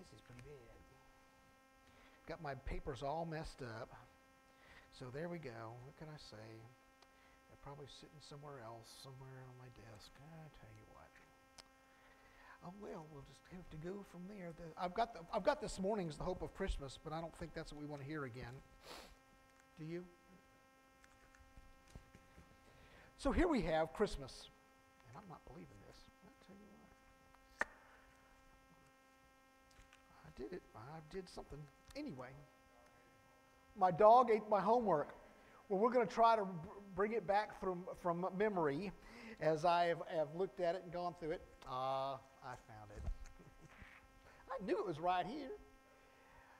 This 0.00 0.16
is 0.16 0.20
pretty 0.24 0.40
bad. 0.48 0.80
Got 2.26 2.42
my 2.42 2.54
papers 2.64 3.02
all 3.02 3.28
messed 3.28 3.60
up. 3.60 3.92
So 4.98 5.06
there 5.12 5.28
we 5.28 5.38
go. 5.38 5.76
What 5.84 5.96
can 5.98 6.08
I 6.08 6.16
say? 6.16 6.48
They're 7.48 7.62
probably 7.62 7.86
sitting 8.00 8.20
somewhere 8.28 8.64
else, 8.64 8.88
somewhere 9.02 9.44
on 9.44 9.54
my 9.60 9.68
desk. 9.76 10.10
I 10.18 10.48
tell 10.56 10.72
you. 10.72 10.89
Oh 12.64 12.72
well, 12.80 13.06
we'll 13.12 13.22
just 13.22 13.40
have 13.52 13.68
to 13.70 13.76
go 13.76 14.04
from 14.10 14.20
there. 14.28 14.50
The, 14.56 14.64
I've 14.82 14.94
got 14.94 15.14
the, 15.14 15.20
I've 15.34 15.44
got 15.44 15.60
this 15.62 15.80
morning's 15.80 16.16
the 16.16 16.24
hope 16.24 16.42
of 16.42 16.54
Christmas, 16.54 16.98
but 17.02 17.12
I 17.12 17.20
don't 17.20 17.34
think 17.38 17.54
that's 17.54 17.72
what 17.72 17.80
we 17.80 17.86
want 17.86 18.02
to 18.02 18.08
hear 18.08 18.24
again. 18.24 18.52
Do 19.78 19.84
you? 19.86 20.04
So 23.16 23.32
here 23.32 23.48
we 23.48 23.62
have 23.62 23.92
Christmas, 23.92 24.50
and 25.08 25.16
I'm 25.16 25.28
not 25.28 25.40
believing 25.46 25.76
this. 25.86 25.96
I 26.26 26.30
tell 26.46 26.56
you 26.56 26.66
what, 26.80 27.66
I 30.26 30.42
did 30.42 30.52
it. 30.56 30.62
I 30.76 31.14
did 31.14 31.28
something 31.28 31.58
anyway. 31.96 32.28
My 33.78 33.90
dog 33.90 34.30
ate 34.30 34.48
my 34.50 34.60
homework. 34.60 35.14
Well, 35.68 35.78
we're 35.78 35.92
going 35.92 36.06
to 36.06 36.12
try 36.12 36.36
to 36.36 36.46
bring 36.94 37.12
it 37.12 37.26
back 37.26 37.58
from 37.58 37.84
from 38.02 38.26
memory, 38.36 38.92
as 39.40 39.64
I 39.64 39.86
have, 39.86 40.02
have 40.14 40.28
looked 40.34 40.60
at 40.60 40.74
it 40.74 40.82
and 40.84 40.92
gone 40.92 41.14
through 41.18 41.32
it. 41.32 41.42
Ah, 41.66 42.18
I 42.42 42.54
found 42.66 42.90
it. 42.96 43.02
I 44.50 44.64
knew 44.64 44.78
it 44.78 44.86
was 44.86 44.98
right 44.98 45.26
here. 45.26 45.50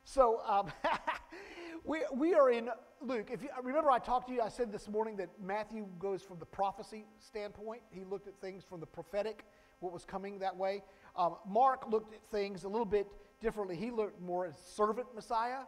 So 0.04 0.40
um, 0.46 0.70
we, 1.84 2.00
we 2.14 2.34
are 2.34 2.50
in 2.50 2.68
Luke. 3.00 3.28
If 3.32 3.42
you 3.42 3.48
remember, 3.62 3.90
I 3.90 3.98
talked 3.98 4.28
to 4.28 4.34
you. 4.34 4.42
I 4.42 4.48
said 4.48 4.72
this 4.72 4.88
morning 4.88 5.16
that 5.16 5.30
Matthew 5.42 5.86
goes 5.98 6.22
from 6.22 6.38
the 6.38 6.46
prophecy 6.46 7.04
standpoint. 7.18 7.82
He 7.90 8.04
looked 8.04 8.28
at 8.28 8.34
things 8.40 8.62
from 8.62 8.80
the 8.80 8.86
prophetic, 8.86 9.44
what 9.80 9.92
was 9.92 10.04
coming 10.04 10.38
that 10.40 10.56
way. 10.56 10.82
Um, 11.16 11.36
Mark 11.48 11.88
looked 11.90 12.14
at 12.14 12.20
things 12.30 12.64
a 12.64 12.68
little 12.68 12.86
bit 12.86 13.06
differently. 13.40 13.76
He 13.76 13.90
looked 13.90 14.20
more 14.20 14.46
as 14.46 14.54
servant 14.74 15.06
Messiah. 15.14 15.62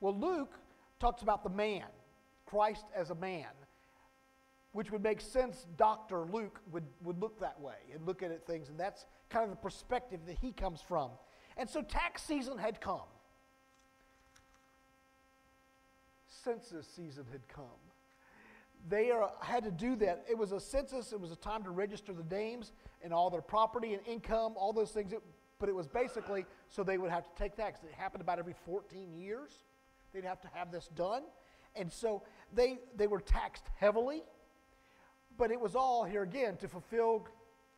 Well, 0.00 0.16
Luke 0.16 0.54
talks 1.00 1.22
about 1.22 1.42
the 1.42 1.50
man, 1.50 1.86
Christ 2.46 2.84
as 2.94 3.10
a 3.10 3.14
man 3.16 3.46
which 4.72 4.90
would 4.92 5.02
make 5.02 5.20
sense 5.20 5.66
Dr. 5.76 6.24
Luke 6.26 6.60
would, 6.70 6.84
would 7.02 7.18
look 7.20 7.40
that 7.40 7.60
way 7.60 7.74
and 7.92 8.06
look 8.06 8.22
at 8.22 8.30
it, 8.30 8.44
things, 8.46 8.68
and 8.68 8.78
that's 8.78 9.06
kind 9.30 9.44
of 9.44 9.50
the 9.50 9.56
perspective 9.56 10.20
that 10.26 10.36
he 10.40 10.52
comes 10.52 10.80
from. 10.80 11.10
And 11.56 11.68
so 11.68 11.82
tax 11.82 12.22
season 12.22 12.58
had 12.58 12.80
come. 12.80 13.00
Census 16.44 16.86
season 16.86 17.24
had 17.32 17.46
come. 17.48 17.64
They 18.88 19.10
are, 19.10 19.32
had 19.40 19.64
to 19.64 19.70
do 19.70 19.96
that. 19.96 20.24
It 20.30 20.38
was 20.38 20.52
a 20.52 20.60
census, 20.60 21.12
it 21.12 21.20
was 21.20 21.32
a 21.32 21.36
time 21.36 21.64
to 21.64 21.70
register 21.70 22.12
the 22.12 22.34
names 22.34 22.72
and 23.02 23.12
all 23.12 23.28
their 23.28 23.42
property 23.42 23.94
and 23.94 24.06
income, 24.06 24.54
all 24.56 24.72
those 24.72 24.92
things. 24.92 25.12
It, 25.12 25.22
but 25.58 25.68
it 25.68 25.74
was 25.74 25.88
basically 25.88 26.46
so 26.68 26.84
they 26.84 26.98
would 26.98 27.10
have 27.10 27.24
to 27.24 27.42
take 27.42 27.56
tax. 27.56 27.80
It 27.82 27.92
happened 27.92 28.22
about 28.22 28.38
every 28.38 28.54
14 28.64 29.12
years. 29.12 29.50
They'd 30.12 30.24
have 30.24 30.40
to 30.42 30.48
have 30.54 30.70
this 30.70 30.88
done. 30.94 31.22
And 31.74 31.92
so 31.92 32.22
they, 32.54 32.78
they 32.96 33.06
were 33.06 33.20
taxed 33.20 33.64
heavily. 33.76 34.22
But 35.36 35.50
it 35.50 35.60
was 35.60 35.74
all 35.74 36.04
here 36.04 36.22
again 36.22 36.56
to 36.58 36.68
fulfill 36.68 37.26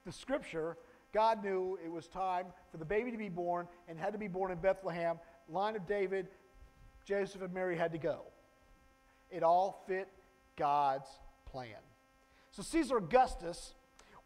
the 0.04 0.12
scripture. 0.12 0.76
God 1.12 1.42
knew 1.42 1.78
it 1.84 1.90
was 1.90 2.06
time 2.06 2.46
for 2.70 2.76
the 2.76 2.84
baby 2.84 3.10
to 3.10 3.18
be 3.18 3.28
born 3.28 3.66
and 3.88 3.98
had 3.98 4.12
to 4.12 4.18
be 4.18 4.28
born 4.28 4.50
in 4.52 4.58
Bethlehem, 4.58 5.18
line 5.48 5.76
of 5.76 5.86
David, 5.86 6.28
Joseph 7.04 7.42
and 7.42 7.52
Mary 7.52 7.76
had 7.76 7.92
to 7.92 7.98
go. 7.98 8.22
It 9.30 9.42
all 9.42 9.84
fit 9.86 10.08
God's 10.56 11.08
plan. 11.46 11.76
So 12.50 12.62
Caesar 12.62 12.98
Augustus 12.98 13.74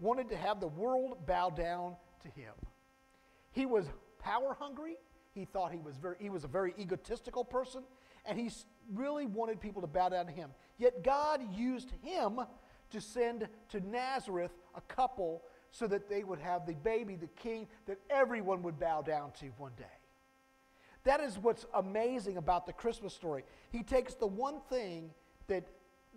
wanted 0.01 0.29
to 0.31 0.37
have 0.37 0.61
the 0.61 0.69
world 0.69 1.27
bow 1.27 1.51
down 1.51 1.97
to 2.23 2.29
him. 2.29 2.53
He 3.53 3.67
was 3.67 3.87
power 4.19 4.57
hungry. 4.59 4.97
He 5.33 5.45
thought 5.45 5.73
he 5.73 5.81
was 5.81 5.97
very 5.97 6.17
he 6.19 6.31
was 6.31 6.45
a 6.45 6.49
very 6.49 6.75
egotistical 6.79 7.45
person 7.45 7.83
and 8.27 8.39
he 8.39 8.51
really 8.93 9.27
wanted 9.27 9.61
people 9.61 9.83
to 9.83 9.89
bow 9.89 10.09
down 10.09 10.27
to 10.27 10.33
him. 10.33 10.51
Yet 10.79 11.03
God 11.03 11.41
used 11.55 11.91
him 12.03 12.41
to 12.91 13.01
send 13.01 13.49
to 13.71 13.81
Nazareth 13.81 14.53
a 14.75 14.81
couple 14.83 15.43
so 15.75 15.89
that 15.89 16.09
they 16.09 16.23
would 16.23 16.39
have 16.39 16.67
the 16.67 16.73
baby, 16.73 17.17
the 17.17 17.27
king 17.27 17.67
that 17.87 17.99
everyone 18.09 18.63
would 18.63 18.79
bow 18.79 19.03
down 19.03 19.33
to 19.33 19.47
one 19.59 19.73
day. 19.77 19.85
That 21.03 21.19
is 21.19 21.37
what's 21.37 21.67
amazing 21.75 22.37
about 22.37 22.65
the 22.65 22.73
Christmas 22.73 23.13
story. 23.13 23.43
He 23.73 23.83
takes 23.83 24.15
the 24.15 24.27
one 24.29 24.61
thing 24.71 25.11
that 25.49 25.67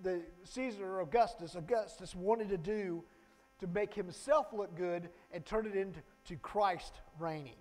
the 0.04 0.22
Caesar 0.44 1.00
Augustus 1.00 1.56
Augustus 1.56 2.14
wanted 2.14 2.50
to 2.50 2.58
do 2.60 3.04
to 3.60 3.66
make 3.66 3.96
himself 3.96 4.54
look 4.54 4.78
good 4.78 5.10
and 5.32 5.44
turn 5.44 5.66
it 5.66 5.76
into 5.76 6.02
to 6.26 6.36
Christ 6.36 6.94
reigning. 7.18 7.58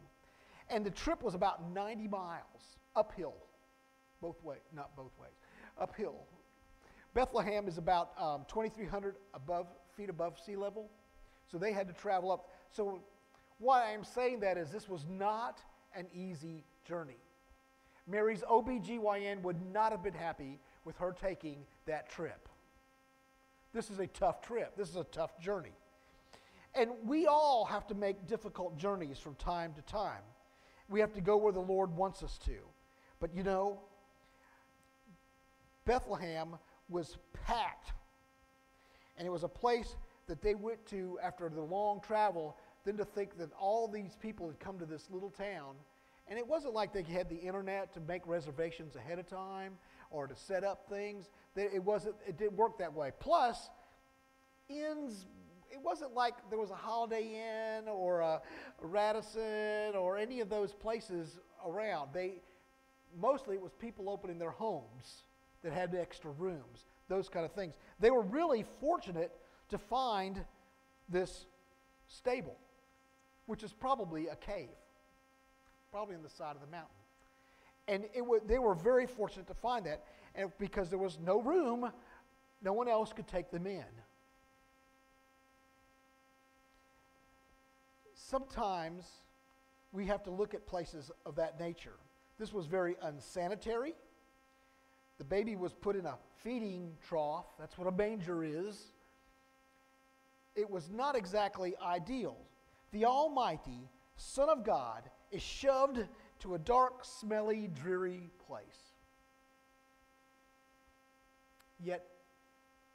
And 0.68 0.84
the 0.84 0.90
trip 0.90 1.22
was 1.22 1.34
about 1.34 1.72
90 1.72 2.08
miles 2.08 2.76
uphill, 2.94 3.36
both 4.20 4.42
ways, 4.44 4.60
not 4.74 4.94
both 4.94 5.12
ways, 5.18 5.32
uphill. 5.80 6.26
Bethlehem 7.14 7.68
is 7.68 7.78
about 7.78 8.10
um, 8.20 8.44
2,300 8.48 9.14
above 9.32 9.68
feet 9.96 10.10
above 10.10 10.38
sea 10.38 10.56
level, 10.56 10.90
so 11.50 11.58
they 11.58 11.72
had 11.72 11.88
to 11.88 11.94
travel 11.94 12.30
up. 12.32 12.50
So 12.70 13.00
why 13.58 13.92
I'm 13.92 14.04
saying 14.04 14.40
that 14.40 14.58
is 14.58 14.70
this 14.70 14.88
was 14.88 15.06
not 15.08 15.60
an 15.94 16.06
easy 16.12 16.64
journey. 16.84 17.16
Mary's 18.06 18.42
OBGYN 18.42 19.42
would 19.42 19.60
not 19.72 19.90
have 19.90 20.02
been 20.02 20.14
happy 20.14 20.60
with 20.84 20.96
her 20.98 21.12
taking 21.12 21.64
that 21.86 22.08
trip. 22.08 22.48
This 23.72 23.90
is 23.90 23.98
a 23.98 24.06
tough 24.06 24.40
trip. 24.40 24.76
This 24.76 24.88
is 24.88 24.96
a 24.96 25.04
tough 25.04 25.38
journey. 25.40 25.72
And 26.74 26.90
we 27.04 27.26
all 27.26 27.64
have 27.64 27.86
to 27.88 27.94
make 27.94 28.26
difficult 28.26 28.76
journeys 28.76 29.18
from 29.18 29.34
time 29.36 29.72
to 29.74 29.82
time. 29.82 30.22
We 30.88 31.00
have 31.00 31.12
to 31.14 31.20
go 31.20 31.36
where 31.36 31.52
the 31.52 31.58
Lord 31.60 31.96
wants 31.96 32.22
us 32.22 32.38
to. 32.44 32.58
But 33.18 33.34
you 33.34 33.42
know, 33.42 33.80
Bethlehem 35.84 36.56
was 36.88 37.16
packed. 37.32 37.92
And 39.16 39.26
it 39.26 39.30
was 39.30 39.42
a 39.42 39.48
place 39.48 39.96
that 40.26 40.42
they 40.42 40.54
went 40.54 40.84
to 40.86 41.18
after 41.22 41.48
the 41.48 41.62
long 41.62 42.00
travel, 42.00 42.56
then 42.84 42.96
to 42.96 43.04
think 43.04 43.38
that 43.38 43.50
all 43.58 43.88
these 43.88 44.16
people 44.20 44.46
had 44.46 44.58
come 44.58 44.78
to 44.78 44.86
this 44.86 45.08
little 45.10 45.30
town. 45.30 45.74
And 46.28 46.38
it 46.38 46.46
wasn't 46.46 46.74
like 46.74 46.92
they 46.92 47.02
had 47.02 47.28
the 47.28 47.36
internet 47.36 47.94
to 47.94 48.00
make 48.00 48.26
reservations 48.26 48.96
ahead 48.96 49.18
of 49.18 49.28
time 49.28 49.74
or 50.10 50.26
to 50.26 50.34
set 50.34 50.64
up 50.64 50.88
things. 50.88 51.30
It 51.54 51.82
wasn't 51.82 52.16
it 52.26 52.36
didn't 52.36 52.56
work 52.56 52.78
that 52.78 52.92
way. 52.92 53.12
Plus, 53.20 53.70
inns 54.68 55.26
it 55.70 55.80
wasn't 55.80 56.14
like 56.14 56.34
there 56.48 56.58
was 56.58 56.70
a 56.70 56.76
Holiday 56.76 57.78
Inn 57.78 57.88
or 57.88 58.20
a 58.20 58.40
Radisson 58.80 59.94
or 59.94 60.16
any 60.16 60.40
of 60.40 60.48
those 60.48 60.72
places 60.72 61.38
around. 61.66 62.10
They 62.12 62.40
mostly 63.16 63.56
it 63.56 63.62
was 63.62 63.72
people 63.72 64.08
opening 64.08 64.38
their 64.38 64.50
homes 64.50 65.22
that 65.62 65.72
had 65.72 65.94
extra 65.94 66.30
rooms, 66.32 66.86
those 67.08 67.28
kind 67.28 67.44
of 67.44 67.52
things. 67.52 67.74
They 68.00 68.10
were 68.10 68.22
really 68.22 68.64
fortunate 68.80 69.32
to 69.68 69.78
find 69.78 70.44
this 71.08 71.46
stable, 72.08 72.56
which 73.46 73.62
is 73.62 73.72
probably 73.72 74.28
a 74.28 74.36
cave, 74.36 74.68
probably 75.90 76.14
on 76.14 76.22
the 76.22 76.28
side 76.28 76.54
of 76.54 76.60
the 76.60 76.66
mountain. 76.68 76.90
And 77.88 78.04
it 78.14 78.24
wa 78.24 78.38
they 78.46 78.58
were 78.58 78.74
very 78.74 79.06
fortunate 79.06 79.46
to 79.48 79.54
find 79.54 79.86
that, 79.86 80.04
and 80.34 80.50
because 80.58 80.90
there 80.90 80.98
was 80.98 81.18
no 81.24 81.40
room, 81.40 81.90
no 82.62 82.72
one 82.72 82.88
else 82.88 83.12
could 83.12 83.28
take 83.28 83.50
them 83.50 83.66
in. 83.66 83.84
Sometimes 88.14 89.04
we 89.92 90.06
have 90.06 90.22
to 90.24 90.30
look 90.30 90.52
at 90.52 90.66
places 90.66 91.12
of 91.24 91.36
that 91.36 91.60
nature. 91.60 91.94
This 92.38 92.52
was 92.52 92.66
very 92.66 92.96
unsanitary. 93.02 93.94
The 95.18 95.24
baby 95.24 95.56
was 95.56 95.72
put 95.72 95.96
in 95.96 96.06
a 96.06 96.16
feeding 96.42 96.92
trough. 97.06 97.46
That's 97.58 97.78
what 97.78 97.86
a 97.86 97.92
manger 97.92 98.44
is. 98.44 98.92
It 100.56 100.68
was 100.68 100.90
not 100.90 101.14
exactly 101.14 101.74
ideal. 101.80 102.36
The 102.90 103.04
Almighty 103.04 103.90
Son 104.16 104.48
of 104.48 104.64
God 104.64 105.02
is 105.30 105.42
shoved 105.42 106.02
to 106.40 106.54
a 106.54 106.58
dark, 106.58 107.04
smelly, 107.04 107.68
dreary 107.68 108.30
place. 108.46 108.94
Yet 111.78 112.06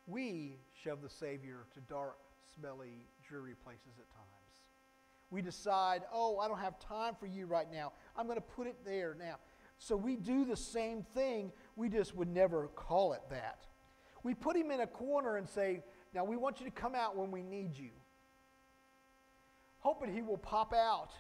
we 0.08 0.58
shove 0.84 1.02
the 1.04 1.10
Savior 1.10 1.68
to 1.76 1.80
dark, 1.82 2.18
smelly, 2.56 3.06
dreary 3.28 3.54
places 3.64 4.00
at 4.00 4.10
times. 4.10 4.28
We 5.30 5.42
decide, 5.42 6.02
oh, 6.12 6.40
I 6.40 6.48
don't 6.48 6.60
have 6.60 6.80
time 6.80 7.16
for 7.20 7.28
you 7.28 7.46
right 7.46 7.72
now. 7.72 7.94
I'm 8.18 8.26
going 8.26 8.38
to 8.38 8.42
put 8.42 8.68
it 8.68 8.78
there 8.84 9.16
now. 9.18 9.36
So 9.78 9.96
we 9.96 10.16
do 10.16 10.46
the 10.46 10.58
same 10.58 11.04
thing, 11.16 11.52
we 11.76 11.90
just 11.90 12.16
would 12.16 12.28
never 12.28 12.68
call 12.76 13.14
it 13.14 13.22
that. 13.30 13.66
We 14.24 14.36
put 14.36 14.56
him 14.56 14.70
in 14.70 14.82
a 14.82 14.88
corner 14.88 15.38
and 15.38 15.48
say, 15.50 15.82
now 16.14 16.24
we 16.24 16.36
want 16.36 16.60
you 16.60 16.66
to 16.66 16.72
come 16.72 16.96
out 16.96 17.16
when 17.16 17.32
we 17.32 17.42
need 17.42 17.78
you. 17.78 17.90
Hoping 19.80 20.14
he 20.14 20.22
will 20.22 20.38
pop 20.38 20.74
out 20.74 21.12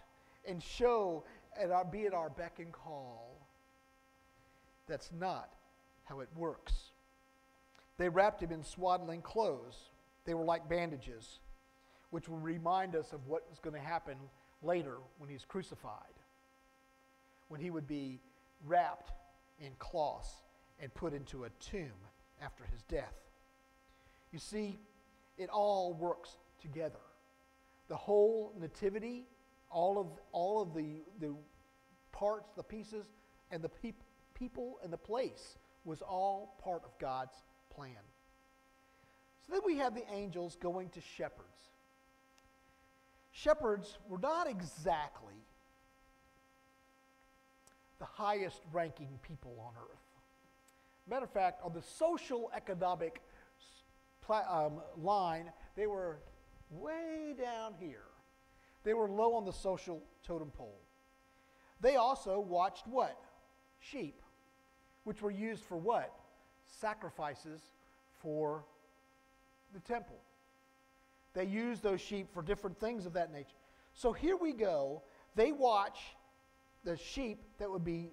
and 0.47 0.62
show 0.62 1.23
and 1.60 1.71
be 1.91 2.06
at 2.06 2.13
our 2.13 2.30
beck 2.30 2.60
and 2.60 2.71
call. 2.71 3.38
That's 4.88 5.10
not 5.17 5.49
how 6.06 6.19
it 6.19 6.30
works. 6.36 6.91
They 7.97 8.10
wrapped 8.10 8.41
him 8.41 8.51
in 8.51 8.63
swaddling 8.63 9.21
clothes. 9.21 9.77
They 10.25 10.34
were 10.34 10.43
like 10.43 10.67
bandages, 10.67 11.39
which 12.10 12.27
will 12.27 12.39
remind 12.39 12.95
us 12.95 13.13
of 13.13 13.25
what 13.27 13.49
was 13.49 13.60
going 13.60 13.75
to 13.75 13.82
happen 13.82 14.17
later 14.62 14.97
when 15.17 15.30
he's 15.30 15.45
crucified, 15.45 16.13
when 17.47 17.62
he 17.62 17.69
would 17.69 17.88
be 17.88 18.19
wrapped 18.65 19.12
in 19.60 19.71
cloths 19.80 20.43
and 20.80 20.93
put 20.93 21.13
into 21.13 21.45
a 21.45 21.49
tomb 21.60 21.91
after 22.41 22.63
his 22.71 22.82
death. 22.84 23.13
You 24.32 24.39
see, 24.39 24.80
it 25.38 25.50
all 25.50 25.94
works 25.94 26.38
together. 26.62 27.00
The 27.89 27.96
whole 27.96 28.54
nativity, 28.60 29.26
all 29.70 30.00
of, 30.00 30.08
all 30.32 30.62
of 30.62 30.74
the, 30.74 31.02
the 31.20 31.36
parts, 32.12 32.52
the 32.56 32.63
pieces, 32.63 33.06
and 33.52 33.62
the 33.62 33.70
peop- 33.70 34.04
people 34.34 34.80
and 34.84 34.91
the 34.91 34.98
place 34.98 35.58
was 35.84 36.02
all 36.02 36.58
part 36.63 36.84
of 36.86 36.98
God's 37.00 37.36
plan. 37.74 37.91
So 39.46 39.54
then 39.54 39.62
we 39.65 39.78
have 39.78 39.96
the 39.96 40.06
angels 40.13 40.56
going 40.62 40.89
to 40.89 41.02
shepherds. 41.02 41.48
Shepherds 43.32 43.98
were 44.08 44.20
not 44.20 44.50
exactly 44.50 45.34
the 48.00 48.06
highest 48.06 48.62
ranking 48.72 49.20
people 49.22 49.56
on 49.60 49.74
earth. 49.82 50.00
Matter 51.10 51.26
of 51.26 51.32
fact, 51.32 51.62
on 51.63 51.74
the 51.74 51.82
social 51.82 52.52
economic 52.56 53.22
um, 54.29 54.81
line, 54.97 55.51
they 55.75 55.88
were 55.88 56.19
way 56.69 57.36
down 57.38 57.73
here. 57.79 58.03
They 58.84 58.93
were 58.93 59.10
low 59.10 59.36
on 59.36 59.45
the 59.45 59.53
social 59.53 60.01
totem 60.25 60.49
pole. 60.49 60.79
They 61.81 61.95
also 61.95 62.39
watched 62.39 62.88
what? 62.88 63.17
Sheep, 63.79 64.21
which 65.03 65.21
were 65.21 65.31
used 65.31 65.63
for 65.63 65.77
what? 65.77 66.13
Sacrifices 66.65 67.62
for 68.21 68.63
the 69.73 69.79
temple. 69.79 70.19
They 71.34 71.45
used 71.45 71.81
those 71.81 72.01
sheep 72.01 72.34
for 72.34 72.41
different 72.41 72.79
things 72.79 73.05
of 73.05 73.13
that 73.13 73.31
nature. 73.31 73.57
So 73.93 74.12
here 74.12 74.36
we 74.36 74.53
go. 74.53 75.03
They 75.36 75.51
watch 75.51 75.99
the 76.84 76.97
sheep 76.97 77.43
that 77.57 77.69
would 77.69 77.86
be 77.86 78.12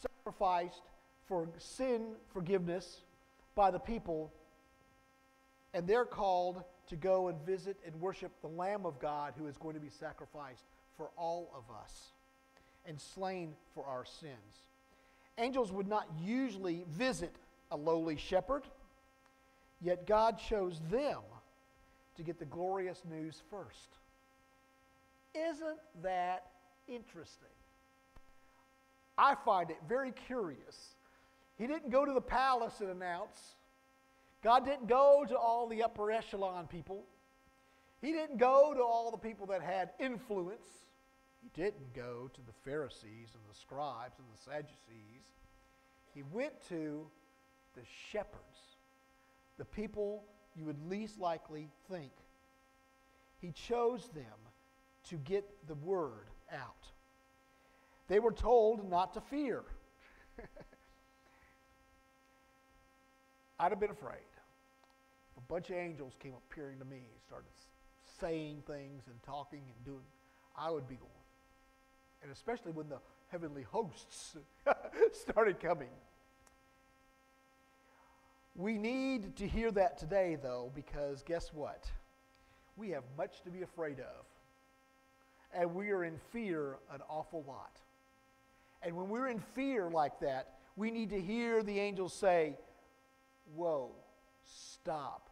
sacrificed 0.00 0.82
for 1.26 1.48
sin 1.58 2.14
forgiveness 2.32 3.02
by 3.54 3.70
the 3.70 3.78
people, 3.78 4.32
and 5.74 5.86
they're 5.86 6.04
called 6.04 6.62
to 6.88 6.96
go 6.96 7.28
and 7.28 7.40
visit 7.46 7.76
and 7.86 7.94
worship 8.00 8.32
the 8.40 8.48
Lamb 8.48 8.84
of 8.84 8.98
God 8.98 9.34
who 9.36 9.46
is 9.46 9.56
going 9.56 9.74
to 9.74 9.80
be 9.80 9.88
sacrificed 9.88 10.64
for 10.96 11.10
all 11.16 11.50
of 11.54 11.74
us 11.74 12.12
and 12.86 13.00
slain 13.00 13.54
for 13.74 13.84
our 13.84 14.04
sins. 14.04 14.66
Angels 15.38 15.72
would 15.72 15.88
not 15.88 16.08
usually 16.20 16.84
visit 16.88 17.34
a 17.70 17.76
lowly 17.76 18.16
shepherd, 18.16 18.64
yet 19.80 20.06
God 20.06 20.38
chose 20.38 20.80
them 20.90 21.20
to 22.16 22.22
get 22.22 22.38
the 22.38 22.44
glorious 22.44 23.02
news 23.08 23.42
first. 23.50 23.96
Isn't 25.34 25.78
that 26.02 26.46
interesting? 26.86 27.48
I 29.16 29.34
find 29.34 29.70
it 29.70 29.78
very 29.88 30.12
curious. 30.26 30.96
He 31.58 31.66
didn't 31.66 31.90
go 31.90 32.04
to 32.04 32.12
the 32.12 32.20
palace 32.20 32.80
and 32.80 32.90
announce. 32.90 33.56
God 34.42 34.64
didn't 34.64 34.88
go 34.88 35.24
to 35.28 35.36
all 35.36 35.68
the 35.68 35.82
upper 35.82 36.10
echelon 36.10 36.66
people. 36.66 37.04
He 38.00 38.12
didn't 38.12 38.38
go 38.38 38.74
to 38.74 38.82
all 38.82 39.10
the 39.10 39.18
people 39.18 39.46
that 39.46 39.62
had 39.62 39.90
influence. 40.00 40.66
He 41.40 41.62
didn't 41.62 41.94
go 41.94 42.28
to 42.32 42.40
the 42.40 42.52
Pharisees 42.64 43.34
and 43.34 43.42
the 43.48 43.58
scribes 43.58 44.18
and 44.18 44.26
the 44.34 44.50
Sadducees. 44.50 45.26
He 46.14 46.22
went 46.32 46.54
to 46.68 47.06
the 47.74 47.82
shepherds, 48.10 48.76
the 49.56 49.64
people 49.64 50.24
you 50.56 50.64
would 50.64 50.88
least 50.88 51.18
likely 51.18 51.68
think. 51.88 52.12
He 53.40 53.52
chose 53.52 54.08
them 54.14 54.24
to 55.08 55.16
get 55.16 55.48
the 55.68 55.74
word 55.74 56.28
out. 56.52 56.86
They 58.08 58.18
were 58.18 58.32
told 58.32 58.88
not 58.88 59.14
to 59.14 59.20
fear. 59.20 59.62
I'd 63.62 63.70
have 63.70 63.78
been 63.78 63.90
afraid. 63.90 64.16
A 65.36 65.40
bunch 65.42 65.70
of 65.70 65.76
angels 65.76 66.14
came 66.18 66.32
appearing 66.34 66.80
to 66.80 66.84
me 66.84 66.96
and 66.96 67.22
started 67.24 67.52
saying 68.20 68.64
things 68.66 69.04
and 69.06 69.22
talking 69.22 69.60
and 69.60 69.84
doing, 69.84 70.02
I 70.56 70.68
would 70.68 70.88
be 70.88 70.96
going. 70.96 71.10
And 72.24 72.32
especially 72.32 72.72
when 72.72 72.88
the 72.88 72.98
heavenly 73.30 73.62
hosts 73.62 74.36
started 75.12 75.60
coming. 75.60 75.90
We 78.56 78.78
need 78.78 79.36
to 79.36 79.46
hear 79.46 79.70
that 79.70 79.96
today, 79.96 80.36
though, 80.42 80.72
because 80.74 81.22
guess 81.22 81.52
what? 81.54 81.88
We 82.76 82.90
have 82.90 83.04
much 83.16 83.42
to 83.42 83.50
be 83.50 83.62
afraid 83.62 84.00
of. 84.00 84.26
And 85.54 85.72
we 85.72 85.90
are 85.90 86.02
in 86.02 86.18
fear 86.32 86.78
an 86.92 87.00
awful 87.08 87.44
lot. 87.46 87.78
And 88.82 88.96
when 88.96 89.08
we're 89.08 89.28
in 89.28 89.38
fear 89.38 89.88
like 89.88 90.18
that, 90.18 90.54
we 90.74 90.90
need 90.90 91.10
to 91.10 91.20
hear 91.20 91.62
the 91.62 91.78
angels 91.78 92.12
say, 92.12 92.56
Whoa, 93.54 93.90
stop. 94.44 95.30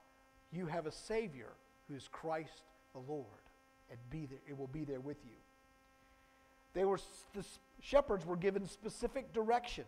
You 0.52 0.66
have 0.66 0.86
a 0.86 0.92
Savior 0.92 1.52
who 1.88 1.94
is 1.94 2.08
Christ 2.10 2.64
the 2.92 3.00
Lord, 3.00 3.26
and 3.90 3.98
be 4.10 4.26
there, 4.26 4.38
it 4.48 4.58
will 4.58 4.66
be 4.68 4.84
there 4.84 5.00
with 5.00 5.18
you. 5.24 5.36
They 6.72 6.84
were, 6.84 7.00
the 7.34 7.44
shepherds 7.80 8.24
were 8.24 8.36
given 8.36 8.66
specific 8.66 9.32
directions. 9.32 9.86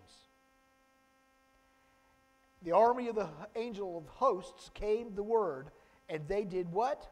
The 2.65 2.73
army 2.73 3.09
of 3.09 3.17
the 3.17 3.29
angel 3.57 3.99
of 3.99 4.07
hosts 4.07 4.71
came 4.75 5.15
the 5.15 5.23
word, 5.23 5.71
and 6.09 6.27
they 6.29 6.45
did 6.45 6.71
what? 6.73 7.09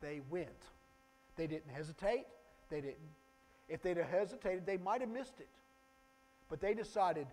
They 0.00 0.20
went. 0.30 0.48
They 1.36 1.46
didn't 1.46 1.70
hesitate. 1.72 2.26
They 2.68 2.80
didn't. 2.80 2.96
If 3.68 3.82
they'd 3.82 3.96
have 3.96 4.08
hesitated, 4.08 4.66
they 4.66 4.76
might 4.76 5.00
have 5.00 5.10
missed 5.10 5.40
it. 5.40 5.48
But 6.48 6.60
they 6.60 6.74
decided, 6.74 7.26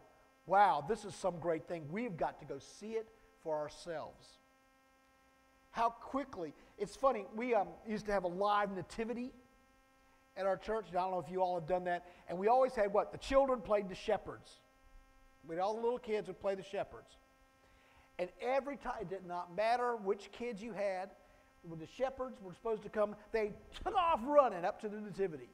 wow, 0.46 0.86
this 0.88 1.04
is 1.04 1.16
some 1.16 1.40
great 1.40 1.68
thing. 1.68 1.86
We've 1.92 2.16
got 2.16 2.40
to 2.40 2.46
go 2.46 2.60
see 2.60 2.92
it 2.92 3.08
for 3.44 3.58
ourselves. 3.58 4.26
How 5.72 5.90
quickly, 5.90 6.54
it's 6.78 6.96
funny, 6.96 7.26
we 7.36 7.54
um, 7.54 7.68
used 7.88 8.06
to 8.08 8.12
have 8.12 8.24
a 8.24 8.30
live 8.30 8.76
nativity 8.76 9.32
at 10.36 10.46
our 10.46 10.58
church. 10.58 10.86
I 10.90 10.94
don't 10.94 11.12
know 11.12 11.20
if 11.20 11.32
you 11.32 11.42
all 11.42 11.60
have 11.60 11.68
done 11.68 11.84
that. 11.86 12.06
And 12.30 12.38
we 12.38 12.48
always 12.48 12.74
had 12.74 12.94
what? 12.94 13.12
The 13.12 13.18
children 13.18 13.62
played 13.62 13.90
the 13.90 13.96
shepherds. 13.96 14.50
We 15.48 15.56
had 15.56 15.62
all 15.62 15.76
the 15.76 15.82
little 15.82 16.00
kids 16.00 16.28
would 16.28 16.40
play 16.40 16.56
the 16.56 16.64
shepherds. 16.64 17.18
And 18.20 18.30
every 18.42 18.78
time, 18.78 18.96
it 19.02 19.10
did 19.10 19.26
not 19.28 19.56
matter 19.56 19.96
which 19.96 20.32
kids 20.32 20.62
you 20.62 20.74
had, 20.74 21.12
when 21.62 21.80
the 21.80 21.88
shepherds 21.88 22.42
were 22.42 22.54
supposed 22.54 22.84
to 22.84 22.90
come, 22.90 23.16
they 23.32 23.52
took 23.84 23.96
off 23.96 24.22
running 24.26 24.66
up 24.66 24.82
to 24.82 24.90
the 24.90 25.00
nativity. 25.00 25.50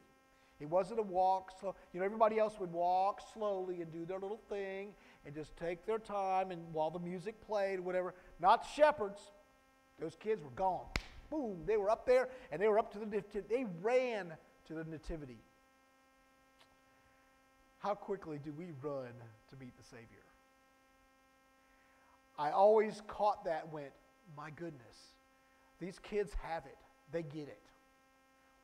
It 0.60 0.70
wasn't 0.70 1.00
a 1.00 1.02
walk 1.02 1.50
slow. 1.60 1.74
You 1.92 2.00
know, 2.00 2.06
everybody 2.06 2.38
else 2.38 2.54
would 2.60 2.72
walk 2.72 3.20
slowly 3.34 3.82
and 3.82 3.92
do 3.92 4.06
their 4.06 4.18
little 4.18 4.40
thing 4.48 4.94
and 5.26 5.34
just 5.34 5.56
take 5.56 5.86
their 5.86 5.98
time 5.98 6.50
and 6.50 6.60
while 6.72 6.90
the 6.90 6.98
music 6.98 7.40
played, 7.46 7.80
whatever. 7.80 8.14
Not 8.40 8.66
shepherds. 8.74 9.20
Those 10.00 10.16
kids 10.16 10.42
were 10.42 10.50
gone. 10.50 10.86
Boom, 11.30 11.62
they 11.66 11.76
were 11.76 11.90
up 11.90 12.06
there 12.06 12.28
and 12.52 12.60
they 12.60 12.68
were 12.68 12.78
up 12.78 12.92
to 12.92 12.98
the 12.98 13.06
nativity. 13.06 13.54
They 13.54 13.66
ran 13.82 14.32
to 14.66 14.74
the 14.74 14.84
nativity. 14.84 15.38
How 17.78 17.94
quickly 17.94 18.38
do 18.42 18.52
we 18.52 18.66
run 18.82 19.12
to 19.50 19.56
meet 19.60 19.76
the 19.76 19.84
Savior? 19.84 20.06
I 22.38 22.50
always 22.50 23.02
caught 23.06 23.44
that 23.44 23.72
went, 23.72 23.92
my 24.36 24.50
goodness, 24.50 24.96
these 25.80 25.98
kids 25.98 26.32
have 26.42 26.64
it. 26.66 26.78
They 27.12 27.22
get 27.22 27.48
it. 27.48 27.60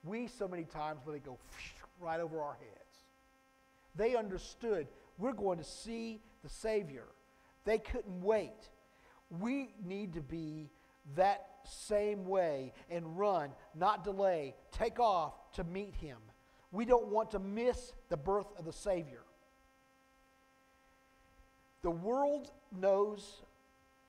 We 0.05 0.27
so 0.27 0.49
many 0.49 0.65
times 0.65 1.01
let 1.07 1.17
it 1.17 1.25
go 1.25 1.39
right 2.01 2.21
over 2.21 2.41
our 2.41 2.55
heads. 2.55 2.97
They 3.95 4.17
understood 4.17 4.87
we're 5.21 5.33
going 5.33 5.59
to 5.59 5.65
see 5.65 6.21
the 6.43 6.49
Savior. 6.49 7.05
They 7.65 7.79
couldn't 7.79 8.23
wait. 8.23 8.71
We 9.31 9.75
need 9.85 10.15
to 10.15 10.23
be 10.23 10.71
that 11.17 11.47
same 11.65 12.25
way 12.25 12.73
and 12.91 13.19
run, 13.19 13.51
not 13.75 14.03
delay, 14.03 14.55
take 14.73 14.99
off 14.99 15.35
to 15.53 15.65
meet 15.65 15.95
Him. 15.95 16.19
We 16.73 16.85
don't 16.85 17.09
want 17.09 17.33
to 17.33 17.39
miss 17.39 17.93
the 18.09 18.17
birth 18.17 18.47
of 18.59 18.65
the 18.65 18.73
Savior. 18.73 19.23
The 21.83 21.91
world 21.91 22.51
knows 22.79 23.43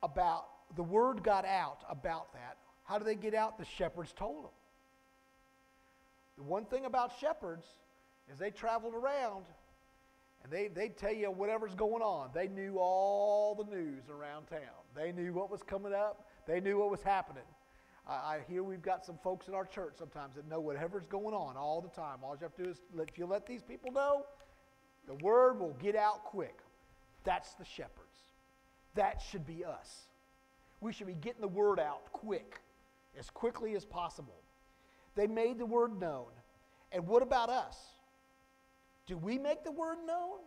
about, 0.03 0.45
the 0.75 0.83
word 0.83 1.23
got 1.23 1.45
out 1.45 1.79
about 1.89 2.33
that. 2.33 2.57
How 2.83 2.97
do 2.97 3.05
they 3.05 3.15
get 3.15 3.33
out? 3.33 3.57
The 3.57 3.65
shepherds 3.65 4.13
told 4.13 4.45
them. 4.45 4.51
The 6.37 6.43
one 6.43 6.65
thing 6.65 6.85
about 6.85 7.11
shepherds 7.19 7.65
is 8.31 8.39
they 8.39 8.51
traveled 8.51 8.93
around 8.93 9.45
and 10.43 10.51
they, 10.51 10.67
they'd 10.67 10.97
tell 10.97 11.13
you 11.13 11.29
whatever's 11.31 11.75
going 11.75 12.01
on. 12.01 12.29
They 12.33 12.47
knew 12.47 12.77
all 12.79 13.55
the 13.55 13.75
news 13.75 14.03
around 14.09 14.47
town. 14.47 14.59
They 14.95 15.11
knew 15.11 15.33
what 15.33 15.51
was 15.51 15.61
coming 15.63 15.93
up. 15.93 16.27
They 16.47 16.59
knew 16.59 16.79
what 16.79 16.89
was 16.89 17.03
happening. 17.03 17.43
I, 18.07 18.13
I 18.13 18.39
hear 18.47 18.63
we've 18.63 18.81
got 18.81 19.05
some 19.05 19.17
folks 19.23 19.47
in 19.47 19.53
our 19.53 19.65
church 19.65 19.93
sometimes 19.97 20.35
that 20.35 20.47
know 20.49 20.59
whatever's 20.59 21.05
going 21.05 21.35
on 21.35 21.57
all 21.57 21.81
the 21.81 21.89
time. 21.89 22.19
All 22.23 22.35
you 22.35 22.43
have 22.43 22.55
to 22.55 22.63
do 22.63 22.69
is, 22.69 22.81
let, 22.93 23.09
if 23.09 23.17
you 23.17 23.25
let 23.25 23.45
these 23.45 23.61
people 23.61 23.91
know, 23.91 24.25
the 25.07 25.15
word 25.15 25.59
will 25.59 25.75
get 25.81 25.95
out 25.95 26.23
quick. 26.23 26.59
That's 27.23 27.53
the 27.53 27.65
shepherds. 27.65 28.07
That 28.95 29.21
should 29.21 29.45
be 29.45 29.63
us. 29.63 30.07
We 30.79 30.91
should 30.91 31.07
be 31.07 31.13
getting 31.13 31.41
the 31.41 31.47
word 31.47 31.79
out 31.79 32.11
quick, 32.11 32.59
as 33.17 33.29
quickly 33.29 33.75
as 33.75 33.85
possible. 33.85 34.41
They 35.15 35.27
made 35.27 35.59
the 35.59 35.65
word 35.65 35.99
known. 35.99 36.31
And 36.91 37.07
what 37.07 37.21
about 37.21 37.49
us? 37.49 37.77
Do 39.07 39.17
we 39.17 39.37
make 39.37 39.63
the 39.63 39.71
word 39.71 39.97
known? 40.05 40.39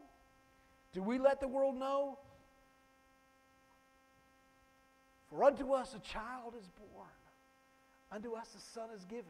Do 0.92 1.02
we 1.02 1.18
let 1.18 1.40
the 1.40 1.48
world 1.48 1.76
know? 1.76 2.18
For 5.28 5.44
unto 5.44 5.72
us 5.72 5.94
a 5.94 5.98
child 5.98 6.54
is 6.58 6.68
born, 6.68 7.08
unto 8.12 8.34
us 8.34 8.48
a 8.56 8.60
son 8.60 8.90
is 8.94 9.04
given. 9.04 9.24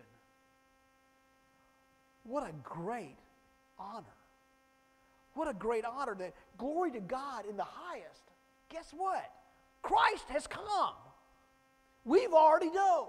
What 2.25 2.49
a 2.49 2.53
great 2.63 3.17
honor. 3.79 4.05
What 5.35 5.49
a 5.49 5.55
great 5.55 5.85
honor 5.85 6.15
that 6.17 6.35
glory 6.59 6.91
to 6.93 7.01
God 7.01 7.47
in 7.49 7.57
the 7.57 7.65
highest. 7.65 8.23
Guess 8.69 8.93
what? 8.97 9.31
Christ 9.83 10.25
has 10.29 10.47
come. 10.47 10.95
We've 12.05 12.33
already 12.33 12.71
know. 12.71 13.09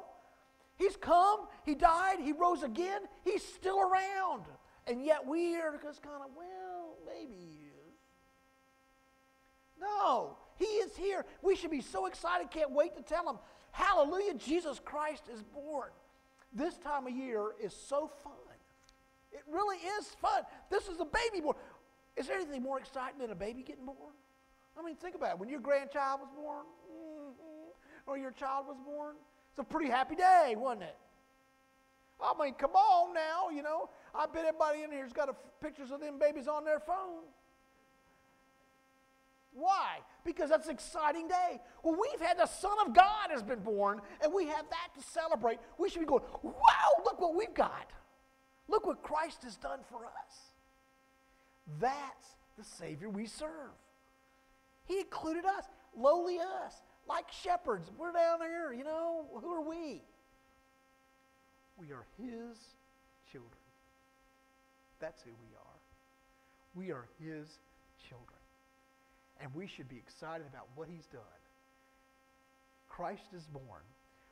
He's 0.78 0.95
come, 0.97 1.47
he 1.66 1.76
died, 1.76 2.20
he 2.22 2.34
rose 2.34 2.63
again, 2.63 3.01
he's 3.24 3.43
still 3.43 3.80
around. 3.80 4.43
And 4.88 5.03
yet 5.03 5.25
we 5.25 5.55
are 5.55 5.79
just 5.81 6.01
kind 6.01 6.21
of, 6.23 6.29
well, 6.36 6.95
maybe 7.05 7.33
he 7.33 7.65
is. 7.65 7.95
No, 9.79 10.38
he 10.57 10.65
is 10.65 10.95
here. 10.95 11.25
We 11.41 11.55
should 11.55 11.71
be 11.71 11.81
so 11.81 12.05
excited, 12.05 12.51
can't 12.51 12.71
wait 12.71 12.95
to 12.95 13.01
tell 13.01 13.27
him, 13.29 13.38
hallelujah, 13.71 14.36
Jesus 14.36 14.79
Christ 14.83 15.23
is 15.33 15.41
born. 15.41 15.89
This 16.53 16.77
time 16.77 17.07
of 17.07 17.13
year 17.13 17.51
is 17.61 17.73
so 17.73 18.09
fun. 18.23 18.33
It 19.31 19.43
really 19.51 19.77
is 19.77 20.07
fun. 20.21 20.43
This 20.69 20.88
is 20.88 20.99
a 21.01 21.05
baby 21.05 21.41
born. 21.41 21.57
Is 22.15 22.27
there 22.27 22.38
anything 22.38 22.63
more 22.63 22.79
exciting 22.79 23.19
than 23.19 23.31
a 23.31 23.36
baby 23.36 23.63
getting 23.63 23.86
born? 23.86 24.13
I 24.79 24.83
mean, 24.83 24.95
think 24.95 25.15
about 25.15 25.31
it. 25.31 25.39
When 25.39 25.49
your 25.49 25.59
grandchild 25.59 26.21
was 26.21 26.29
born, 26.36 26.65
mm-hmm, 26.89 28.09
or 28.09 28.17
your 28.17 28.31
child 28.31 28.67
was 28.67 28.77
born, 28.86 29.15
it's 29.49 29.59
a 29.59 29.63
pretty 29.63 29.89
happy 29.89 30.15
day, 30.15 30.55
wasn't 30.57 30.83
it? 30.83 30.97
I 32.22 32.34
mean, 32.41 32.53
come 32.53 32.72
on 32.72 33.13
now, 33.13 33.49
you 33.49 33.61
know. 33.61 33.89
I 34.13 34.26
bet 34.26 34.45
everybody 34.45 34.84
in 34.84 34.91
here's 34.91 35.13
got 35.13 35.30
a, 35.30 35.36
pictures 35.61 35.91
of 35.91 35.99
them 35.99 36.18
babies 36.20 36.47
on 36.47 36.63
their 36.63 36.80
phone. 36.80 37.24
Why? 39.53 39.99
Because 40.26 40.49
that's 40.49 40.68
an 40.68 40.74
exciting 40.74 41.28
day. 41.28 41.61
Well, 41.82 41.95
we've 41.95 42.22
had 42.22 42.38
the 42.38 42.45
Son 42.45 42.76
of 42.86 42.93
God 42.93 43.30
has 43.32 43.41
been 43.41 43.59
born, 43.59 44.01
and 44.22 44.34
we 44.34 44.47
have 44.47 44.66
that 44.70 44.99
to 44.99 45.01
celebrate. 45.01 45.59
We 45.78 45.89
should 45.89 46.01
be 46.01 46.05
going, 46.05 46.24
wow, 46.43 46.51
look 47.05 47.22
what 47.22 47.36
we've 47.36 47.53
got. 47.53 47.91
Look 48.68 48.86
what 48.86 49.01
Christ 49.01 49.43
has 49.43 49.55
done 49.55 49.80
for 49.89 50.05
us. 50.05 50.38
That's 51.80 52.36
the 52.57 52.63
Savior 52.63 53.09
we 53.09 53.28
serve. 53.28 53.72
He 54.86 54.99
included 54.99 55.45
us, 55.45 55.66
lowly 55.97 56.39
us, 56.39 56.82
like 57.07 57.32
shepherds. 57.32 57.89
We're 57.97 58.11
down 58.11 58.41
here, 58.41 58.74
you 58.74 58.84
know. 58.84 59.26
Who 59.41 59.51
are 59.53 59.61
we? 59.68 60.01
We 61.78 61.91
are 61.91 62.05
His 62.17 62.57
children. 63.32 63.51
That's 64.99 65.21
who 65.21 65.32
we 65.32 65.55
are. 65.55 65.80
We 66.73 66.91
are 66.91 67.05
His 67.19 67.59
children. 68.07 68.39
And 69.41 69.53
we 69.53 69.67
should 69.67 69.89
be 69.89 69.97
excited 69.97 70.47
about 70.47 70.67
what 70.76 70.88
He's 70.88 71.07
done. 71.07 71.21
Christ 72.88 73.34
is 73.36 73.45
born. 73.47 73.84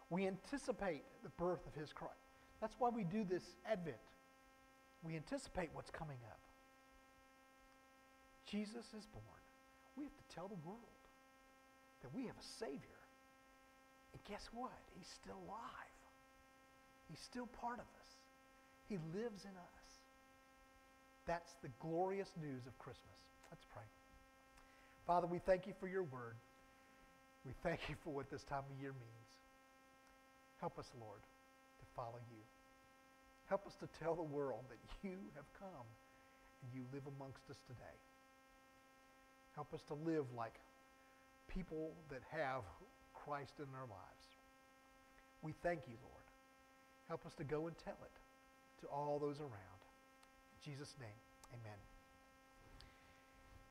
We 0.10 0.28
anticipate 0.28 1.04
the 1.24 1.30
birth 1.30 1.66
of 1.68 1.74
His 1.80 1.91
Christ. 1.91 2.14
That's 2.62 2.76
why 2.80 2.89
we 2.89 3.04
do 3.04 3.26
this 3.26 3.44
Advent. 3.70 3.98
We 5.04 5.16
anticipate 5.16 5.70
what's 5.74 5.91
coming 5.91 6.20
up. 6.32 6.39
Jesus 8.46 8.86
is 8.98 9.06
born. 9.08 9.44
We 9.98 10.06
have 10.06 10.16
to 10.16 10.36
tell 10.36 10.48
the 10.48 10.62
world 10.66 10.80
that 12.04 12.14
we 12.16 12.26
have 12.28 12.36
a 12.39 12.48
Savior. 12.60 13.02
And 14.14 14.24
guess 14.24 14.48
what? 14.54 14.72
He's 14.96 15.08
still 15.08 15.39
alive. 15.48 15.83
He's 17.10 17.22
still 17.30 17.47
part 17.60 17.80
of 17.80 17.86
us. 17.86 18.12
He 18.89 18.97
lives 19.14 19.43
in 19.43 19.56
us. 19.56 19.84
That's 21.26 21.51
the 21.62 21.70
glorious 21.80 22.30
news 22.41 22.68
of 22.68 22.78
Christmas. 22.80 23.18
Let's 23.51 23.66
pray. 23.74 23.88
Father, 25.08 25.28
we 25.28 25.39
thank 25.39 25.68
you 25.68 25.74
for 25.80 25.88
your 25.88 26.04
word. 26.04 26.36
We 27.45 27.51
thank 27.64 27.80
you 27.89 27.95
for 28.04 28.12
what 28.12 28.32
this 28.32 28.43
time 28.43 28.64
of 28.64 28.76
year 28.82 28.91
means. 28.91 29.30
Help 30.60 30.80
us, 30.80 30.88
Lord, 30.99 31.20
to 31.20 31.86
follow 31.95 32.20
you. 32.32 32.41
Help 33.47 33.68
us 33.68 33.74
to 33.80 33.88
tell 33.99 34.16
the 34.16 34.24
world 34.24 34.64
that 34.70 34.80
you 35.04 35.20
have 35.36 35.47
come 35.60 35.88
and 36.64 36.72
you 36.74 36.82
live 36.93 37.04
amongst 37.20 37.43
us 37.49 37.60
today. 37.68 37.99
Help 39.56 39.74
us 39.74 39.82
to 39.88 39.93
live 39.93 40.26
like 40.36 40.56
people 41.47 41.91
that 42.10 42.22
have 42.32 42.64
Christ 43.14 43.54
in 43.60 43.68
their 43.72 43.88
lives. 43.88 44.26
We 45.41 45.54
thank 45.62 45.82
you, 45.88 45.95
Lord. 46.01 46.23
Help 47.14 47.28
us 47.28 47.36
to 47.36 47.43
go 47.43 47.68
and 47.68 47.78
tell 47.78 48.01
it 48.01 48.82
to 48.82 48.88
all 48.88 49.20
those 49.20 49.39
around. 49.39 49.82
In 50.66 50.72
Jesus' 50.72 50.95
name, 50.99 51.22
amen. 51.53 51.78